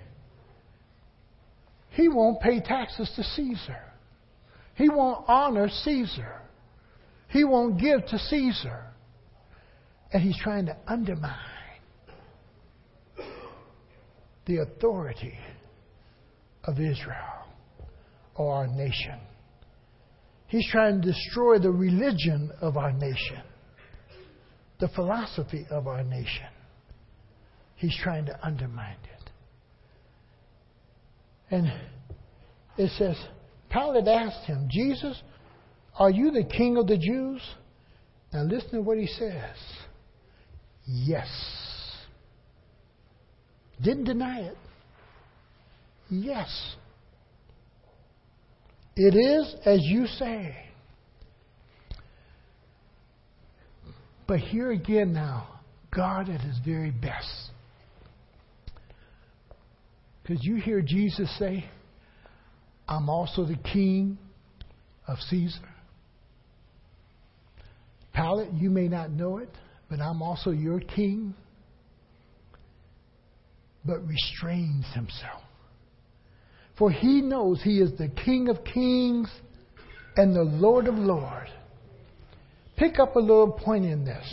[1.92, 3.82] he won't pay taxes to Caesar.
[4.76, 6.42] He won't honor Caesar.
[7.30, 8.84] He won't give to Caesar.
[10.14, 11.36] And he's trying to undermine
[14.46, 15.38] the authority
[16.64, 17.46] of Israel
[18.36, 19.20] or our nation.
[20.48, 23.42] He's trying to destroy the religion of our nation,
[24.80, 26.48] the philosophy of our nation.
[27.76, 29.30] He's trying to undermine it.
[31.50, 31.72] And
[32.78, 33.18] it says,
[33.72, 35.22] Pilate asked him, Jesus,
[36.00, 37.42] are you the king of the Jews?
[38.34, 39.56] Now listen to what he says.
[40.86, 41.28] Yes.
[43.82, 44.58] Didn't deny it.
[46.10, 46.76] Yes.
[49.00, 50.56] It is as you say.
[54.28, 55.60] But here again now,
[55.96, 57.52] God at his very best.
[60.24, 61.64] Because you hear Jesus say,
[62.90, 64.18] I'm also the king
[65.08, 65.70] of Caesar.
[68.16, 69.50] Pilate, you may not know it,
[69.92, 71.36] but I'm also your king.
[73.86, 75.44] But restrains himself.
[76.78, 79.30] For he knows he is the King of kings
[80.16, 81.50] and the Lord of lords.
[82.76, 84.26] Pick up a little point in this.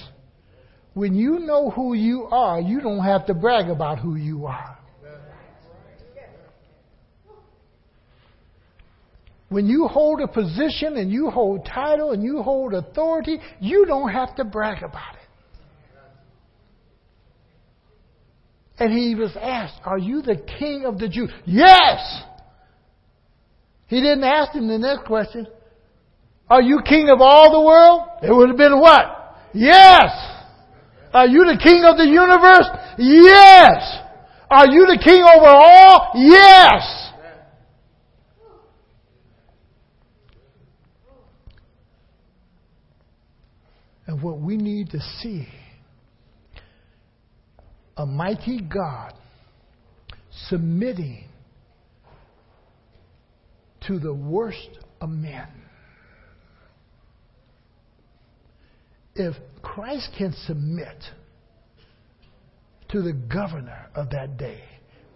[0.93, 4.79] When you know who you are, you don't have to brag about who you are.
[9.49, 14.11] When you hold a position and you hold title and you hold authority, you don't
[14.11, 15.21] have to brag about it.
[18.79, 21.31] And he was asked, Are you the king of the Jews?
[21.47, 22.25] Yes!
[23.95, 25.47] He didn't ask him the next question.
[26.51, 28.09] Are you king of all the world?
[28.25, 29.39] It would have been what?
[29.53, 30.11] Yes!
[31.13, 32.67] Are you the king of the universe?
[32.99, 34.01] Yes!
[34.51, 36.11] Are you the king over all?
[36.17, 37.13] Yes!
[44.09, 45.47] And what we need to see
[47.97, 49.15] a mighty God
[50.49, 51.29] submitting
[53.87, 55.49] to the worst of men.
[59.15, 60.97] If Christ can submit
[62.91, 64.61] to the governor of that day,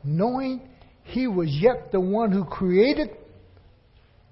[0.04, 0.68] knowing
[1.04, 3.10] he was yet the one who created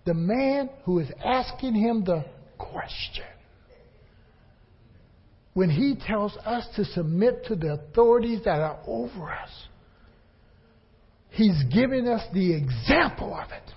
[0.04, 2.24] the man who is asking him the
[2.58, 3.24] question.
[5.54, 9.50] When he tells us to submit to the authorities that are over us,
[11.30, 13.72] he's giving us the example of it.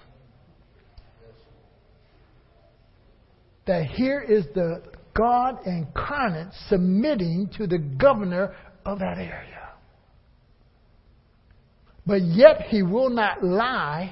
[3.70, 4.82] That here is the
[5.13, 9.70] God incarnate submitting to the governor of that area.
[12.03, 14.11] But yet he will not lie.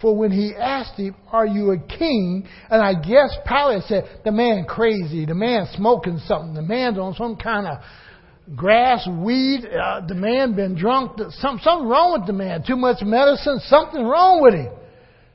[0.00, 2.46] For when he asked him, Are you a king?
[2.70, 5.26] And I guess Pilate said, The man crazy.
[5.26, 6.54] The man smoking something.
[6.54, 7.78] The man's on some kind of
[8.54, 9.64] grass, weed.
[9.66, 11.18] Uh, the man been drunk.
[11.30, 12.62] Some, something wrong with the man.
[12.64, 13.58] Too much medicine.
[13.64, 14.72] Something wrong with him.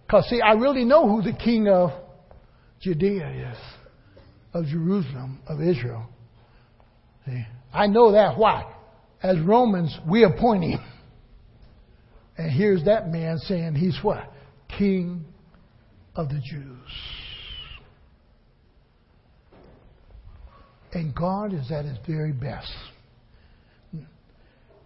[0.06, 1.92] Because, see, I really know who the king of
[2.82, 3.58] Judea is,
[4.54, 6.08] of Jerusalem, of Israel.
[7.26, 7.46] See?
[7.74, 8.38] I know that.
[8.38, 8.72] Why?
[9.22, 10.80] As Romans, we appoint him.
[12.38, 14.32] And here's that man saying he's what?
[14.78, 15.26] King
[16.16, 16.90] of the Jews.
[20.94, 22.72] And God is at his very best.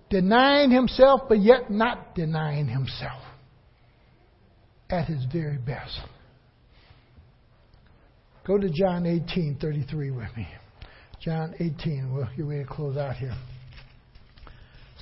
[0.10, 3.22] Denying himself, but yet not denying himself.
[4.90, 6.00] At his very best.
[8.46, 10.48] Go to John 18, 33 with me.
[11.24, 12.12] John 18.
[12.12, 13.36] We'll get ready to close out here.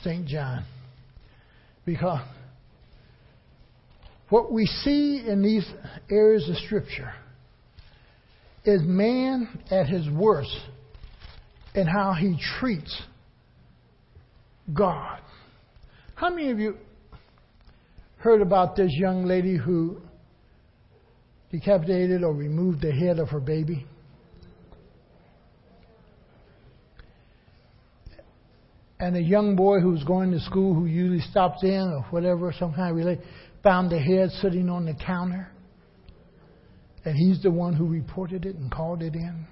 [0.03, 0.27] St.
[0.27, 0.65] John.
[1.85, 2.19] Because
[4.29, 5.65] what we see in these
[6.11, 7.13] areas of Scripture
[8.65, 10.55] is man at his worst
[11.73, 13.01] in how he treats
[14.73, 15.19] God.
[16.15, 16.75] How many of you
[18.17, 20.01] heard about this young lady who
[21.51, 23.85] decapitated or removed the head of her baby.
[28.99, 32.53] And a young boy who was going to school, who usually stops in or whatever,
[32.57, 33.19] some kind of relate,
[33.63, 35.49] found the head sitting on the counter.
[37.05, 39.47] And he's the one who reported it and called it in.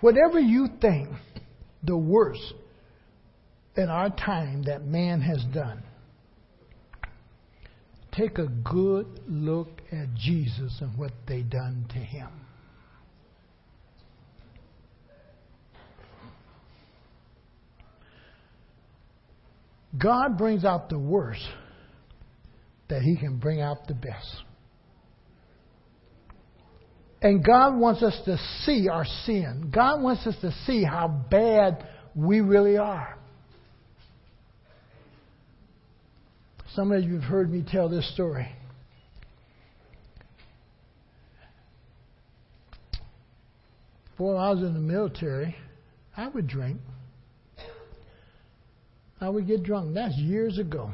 [0.00, 1.10] Whatever you think
[1.84, 2.54] the worst
[3.76, 5.84] in our time that man has done,
[8.12, 12.28] take a good look at Jesus and what they done to him.
[19.98, 21.46] God brings out the worst
[22.88, 24.36] that he can bring out the best.
[27.20, 29.70] And God wants us to see our sin.
[29.72, 33.18] God wants us to see how bad we really are.
[36.74, 38.48] Some of you have heard me tell this story.
[44.10, 45.54] Before I was in the military,
[46.16, 46.80] I would drink.
[49.20, 49.94] I would get drunk.
[49.94, 50.90] That's years ago.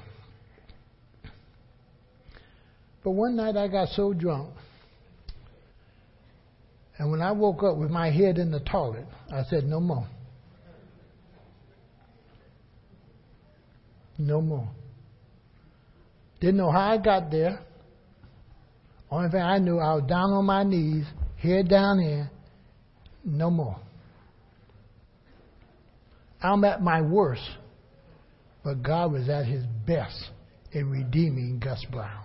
[3.05, 4.53] But one night I got so drunk.
[6.99, 10.07] And when I woke up with my head in the toilet, I said, No more.
[14.19, 14.69] No more.
[16.41, 17.61] Didn't know how I got there.
[19.11, 22.31] Only thing I knew, I was down on my knees, head down here.
[23.25, 23.77] No more.
[26.41, 27.49] I'm at my worst,
[28.63, 30.31] but God was at his best
[30.73, 32.25] in redeeming Gus Brown.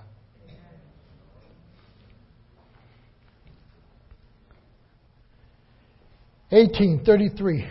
[6.52, 7.68] Eighteen thirty-three.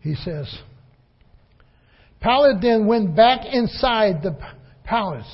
[0.00, 0.52] He says.
[2.22, 4.36] Then went back inside the
[4.84, 5.30] palace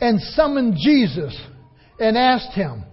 [0.00, 1.36] and summoned Jesus
[1.98, 2.84] and asked him,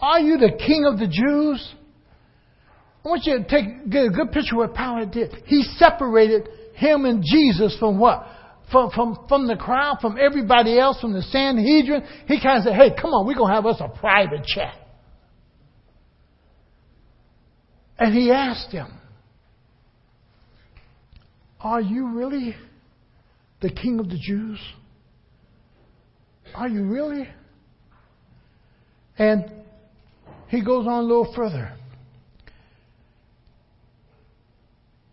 [0.00, 1.74] Are you the king of the Jews?
[3.04, 5.42] I want you to take, get a good picture of what Pilate did.
[5.46, 8.26] He separated him and Jesus from what?
[8.70, 12.02] From, from, from the crowd, from everybody else, from the Sanhedrin.
[12.26, 14.74] He kind of said, Hey, come on, we're going to have us a private chat.
[17.98, 18.88] And he asked him,
[21.66, 22.54] are you really
[23.60, 24.60] the king of the Jews?
[26.54, 27.28] Are you really?
[29.18, 29.50] And
[30.46, 31.72] he goes on a little further.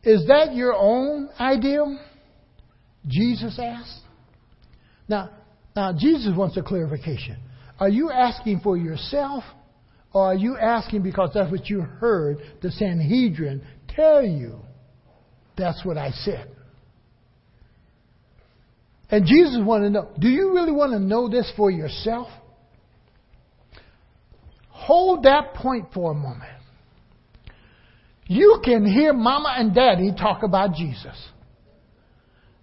[0.03, 1.85] Is that your own idea?
[3.07, 4.01] Jesus asked.
[5.07, 5.31] Now,
[5.75, 7.37] now Jesus wants a clarification.
[7.79, 9.43] Are you asking for yourself,
[10.13, 14.59] or are you asking because that's what you heard the Sanhedrin tell you?
[15.57, 16.49] That's what I said.
[19.09, 22.27] And Jesus wanted to know do you really want to know this for yourself?
[24.69, 26.49] Hold that point for a moment.
[28.25, 31.15] You can hear mama and daddy talk about Jesus.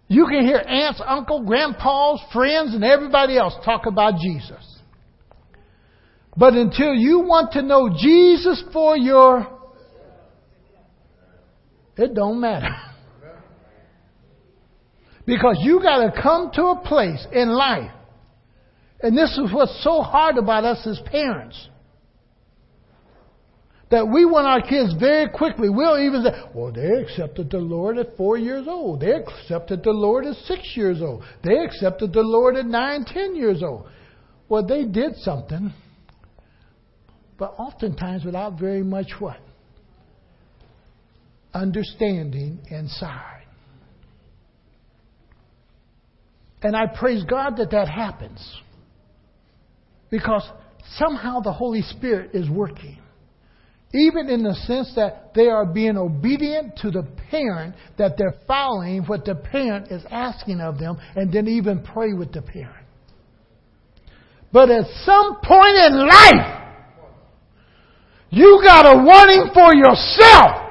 [0.08, 4.78] You can hear aunts, uncle, grandpas, friends, and everybody else talk about Jesus.
[6.36, 9.59] But until you want to know Jesus for your
[12.00, 12.74] it don't matter.
[15.26, 17.90] Because you got to come to a place in life,
[19.00, 21.68] and this is what's so hard about us as parents,
[23.90, 25.68] that we want our kids very quickly.
[25.68, 29.00] We'll even say, well, they accepted the Lord at four years old.
[29.00, 31.24] They accepted the Lord at six years old.
[31.42, 33.88] They accepted the Lord at nine, ten years old.
[34.48, 35.72] Well, they did something,
[37.36, 39.38] but oftentimes without very much what?
[41.54, 43.44] Understanding inside.
[46.62, 48.40] And I praise God that that happens.
[50.10, 50.48] Because
[50.96, 52.98] somehow the Holy Spirit is working.
[53.92, 59.02] Even in the sense that they are being obedient to the parent, that they're following
[59.04, 62.86] what the parent is asking of them, and then even pray with the parent.
[64.52, 66.60] But at some point in life,
[68.30, 70.69] you got a warning for yourself.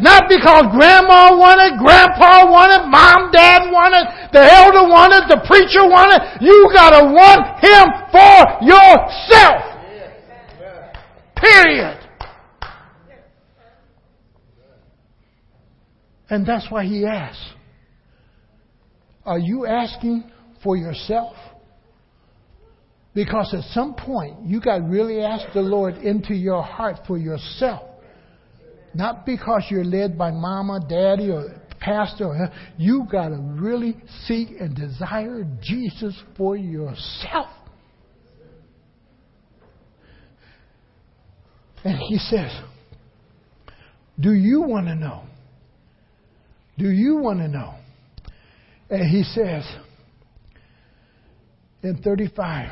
[0.00, 6.40] Not because grandma wanted, grandpa wanted, mom, dad wanted, the elder wanted, the preacher wanted.
[6.40, 9.70] You gotta want him for yourself.
[11.36, 11.98] Period.
[16.30, 17.42] And that's why he asks.
[19.26, 20.30] Are you asking
[20.62, 21.34] for yourself?
[23.14, 27.18] Because at some point, you got to really ask the Lord into your heart for
[27.18, 27.89] yourself.
[28.94, 32.52] Not because you're led by mama, daddy, or pastor.
[32.76, 37.48] You got to really seek and desire Jesus for yourself.
[41.82, 42.50] And he says,
[44.18, 45.22] Do you want to know?
[46.78, 47.74] Do you want to know?
[48.90, 49.64] And he says
[51.82, 52.70] in 35,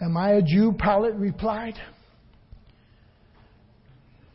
[0.00, 0.72] Am I a Jew?
[0.72, 1.74] Pilate replied.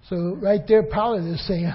[0.10, 1.72] So right there, Pilate is saying,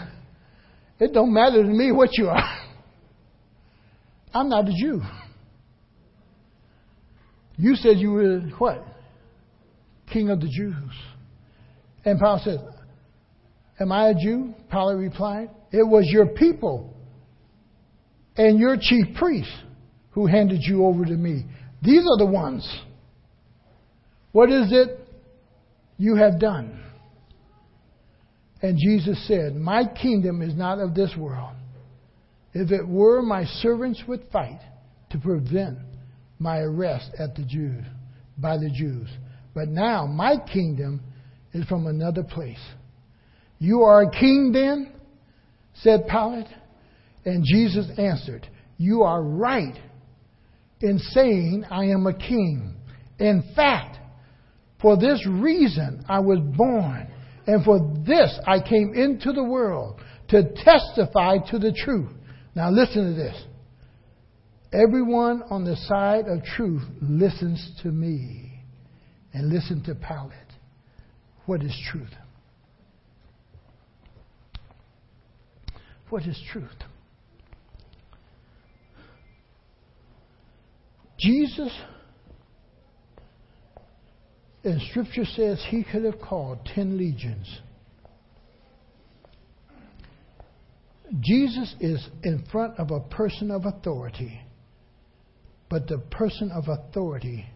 [1.01, 2.43] It don't matter to me what you are.
[4.35, 5.01] I'm not a Jew.
[7.57, 8.85] You said you were what?
[10.13, 10.75] King of the Jews.
[12.05, 12.69] And Pilate said,
[13.81, 14.55] Am I a Jew?
[14.71, 16.95] Pilate replied, It was your people
[18.37, 19.53] and your chief priests
[20.11, 21.45] who handed you over to me.
[21.83, 22.69] These are the ones.
[24.33, 25.01] What is it
[25.97, 26.85] you have done?
[28.63, 31.55] And Jesus said, My kingdom is not of this world.
[32.55, 34.61] If it were, my servants would fight
[35.11, 35.79] to prevent
[36.39, 37.85] my arrest at the Jews
[38.37, 39.09] by the Jews.
[39.55, 41.01] But now my kingdom
[41.53, 42.61] is from another place.
[43.59, 44.93] You are a king then?
[45.83, 46.47] said Pilate.
[47.25, 48.47] And Jesus answered,
[48.77, 49.79] You are right
[50.81, 52.75] in saying I am a king.
[53.19, 53.99] In fact,
[54.81, 57.09] for this reason I was born,
[57.49, 62.11] and for this I came into the world to testify to the truth.
[62.55, 63.43] Now listen to this.
[64.71, 68.63] Everyone on the side of truth listens to me
[69.33, 70.33] and listen to Pilate.
[71.47, 72.13] What is truth?
[76.11, 76.69] What is truth?
[81.19, 81.73] Jesus,
[84.69, 87.61] in Scripture says he could have called ten legions.
[91.21, 94.41] Jesus is in front of a person of authority,
[95.71, 97.47] but the person of authority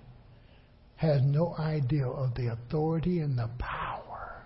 [0.96, 4.44] has no idea of the authority and the power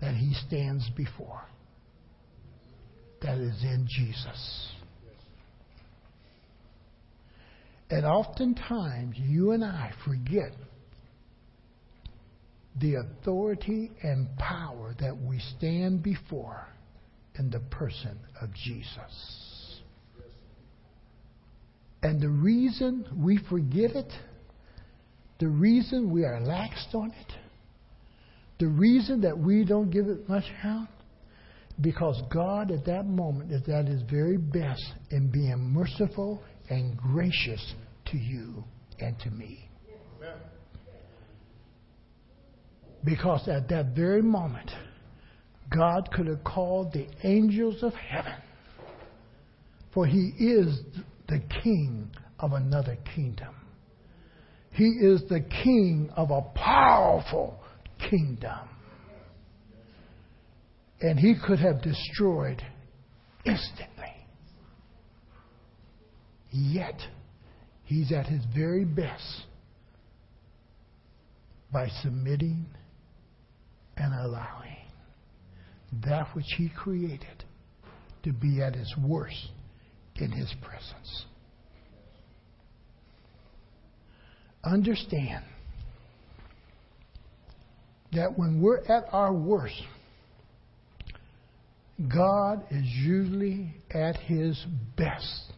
[0.00, 1.42] that he stands before.
[3.20, 4.72] That is in Jesus.
[7.88, 10.50] And oftentimes, you and I forget
[12.80, 16.66] the authority and power that we stand before
[17.38, 19.80] in the person of Jesus.
[22.02, 24.12] And the reason we forget it,
[25.38, 27.32] the reason we are laxed on it,
[28.58, 30.88] the reason that we don't give it much count,
[31.80, 37.74] because God at that moment is at his very best in being merciful and gracious
[38.06, 38.62] to you
[39.00, 39.68] and to me.
[43.04, 44.70] Because at that very moment,
[45.74, 48.34] God could have called the angels of heaven,
[49.92, 50.78] for he is
[51.28, 53.54] the king of another kingdom.
[54.72, 57.58] He is the king of a powerful
[58.08, 58.68] kingdom.
[61.00, 62.62] And he could have destroyed
[63.44, 63.88] instantly.
[66.50, 67.00] Yet,
[67.84, 69.46] he's at his very best
[71.72, 72.66] by submitting
[73.96, 74.76] and allowing
[76.04, 77.44] that which he created
[78.22, 79.48] to be at his worst
[80.16, 81.26] in his presence.
[84.64, 85.44] Understand
[88.12, 89.82] that when we're at our worst,
[92.12, 94.64] God is usually at his
[94.96, 95.52] best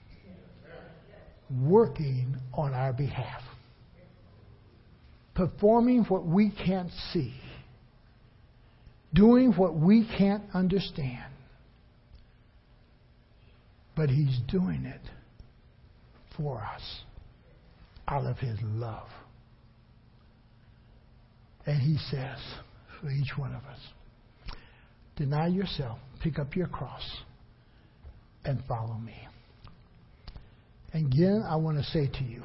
[1.63, 3.43] working on our behalf,
[5.35, 7.35] performing what we can't see
[9.15, 11.33] doing what we can't understand.
[13.97, 15.01] But He's doing it
[16.37, 16.83] for us
[18.09, 19.09] out of His love.
[21.65, 22.39] And He says
[23.01, 23.79] for each one of us,
[25.17, 27.05] deny yourself, pick up your cross,
[28.45, 29.15] and follow me.
[30.93, 32.43] And Again, I want to say to you,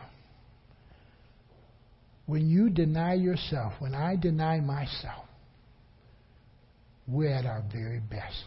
[2.25, 5.25] when you deny yourself, when I deny myself,
[7.09, 8.43] we're at our very best.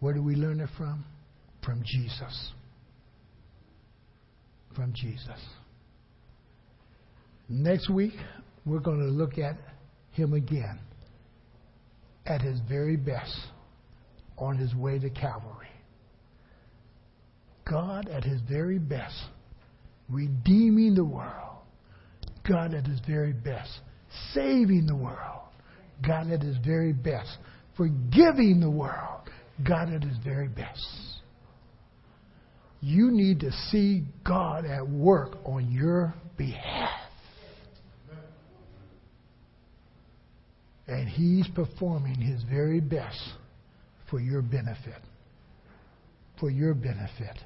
[0.00, 1.04] Where do we learn it from?
[1.64, 2.52] From Jesus.
[4.74, 5.40] From Jesus.
[7.48, 8.14] Next week,
[8.66, 9.56] we're going to look at
[10.12, 10.78] him again
[12.26, 13.34] at his very best
[14.36, 15.66] on his way to Calvary.
[17.68, 19.16] God at his very best,
[20.08, 21.56] redeeming the world.
[22.48, 23.70] God at his very best,
[24.32, 25.47] saving the world.
[26.06, 27.38] God at his very best.
[27.76, 29.28] Forgiving the world,
[29.66, 30.84] God at his very best.
[32.80, 36.90] You need to see God at work on your behalf.
[40.86, 43.20] And he's performing his very best
[44.10, 45.02] for your benefit.
[46.40, 47.36] For your benefit.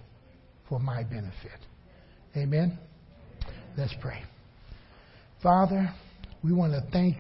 [0.69, 1.59] For my benefit.
[2.37, 2.79] Amen?
[3.77, 4.23] Let's pray.
[5.43, 5.93] Father,
[6.45, 7.17] we want to thank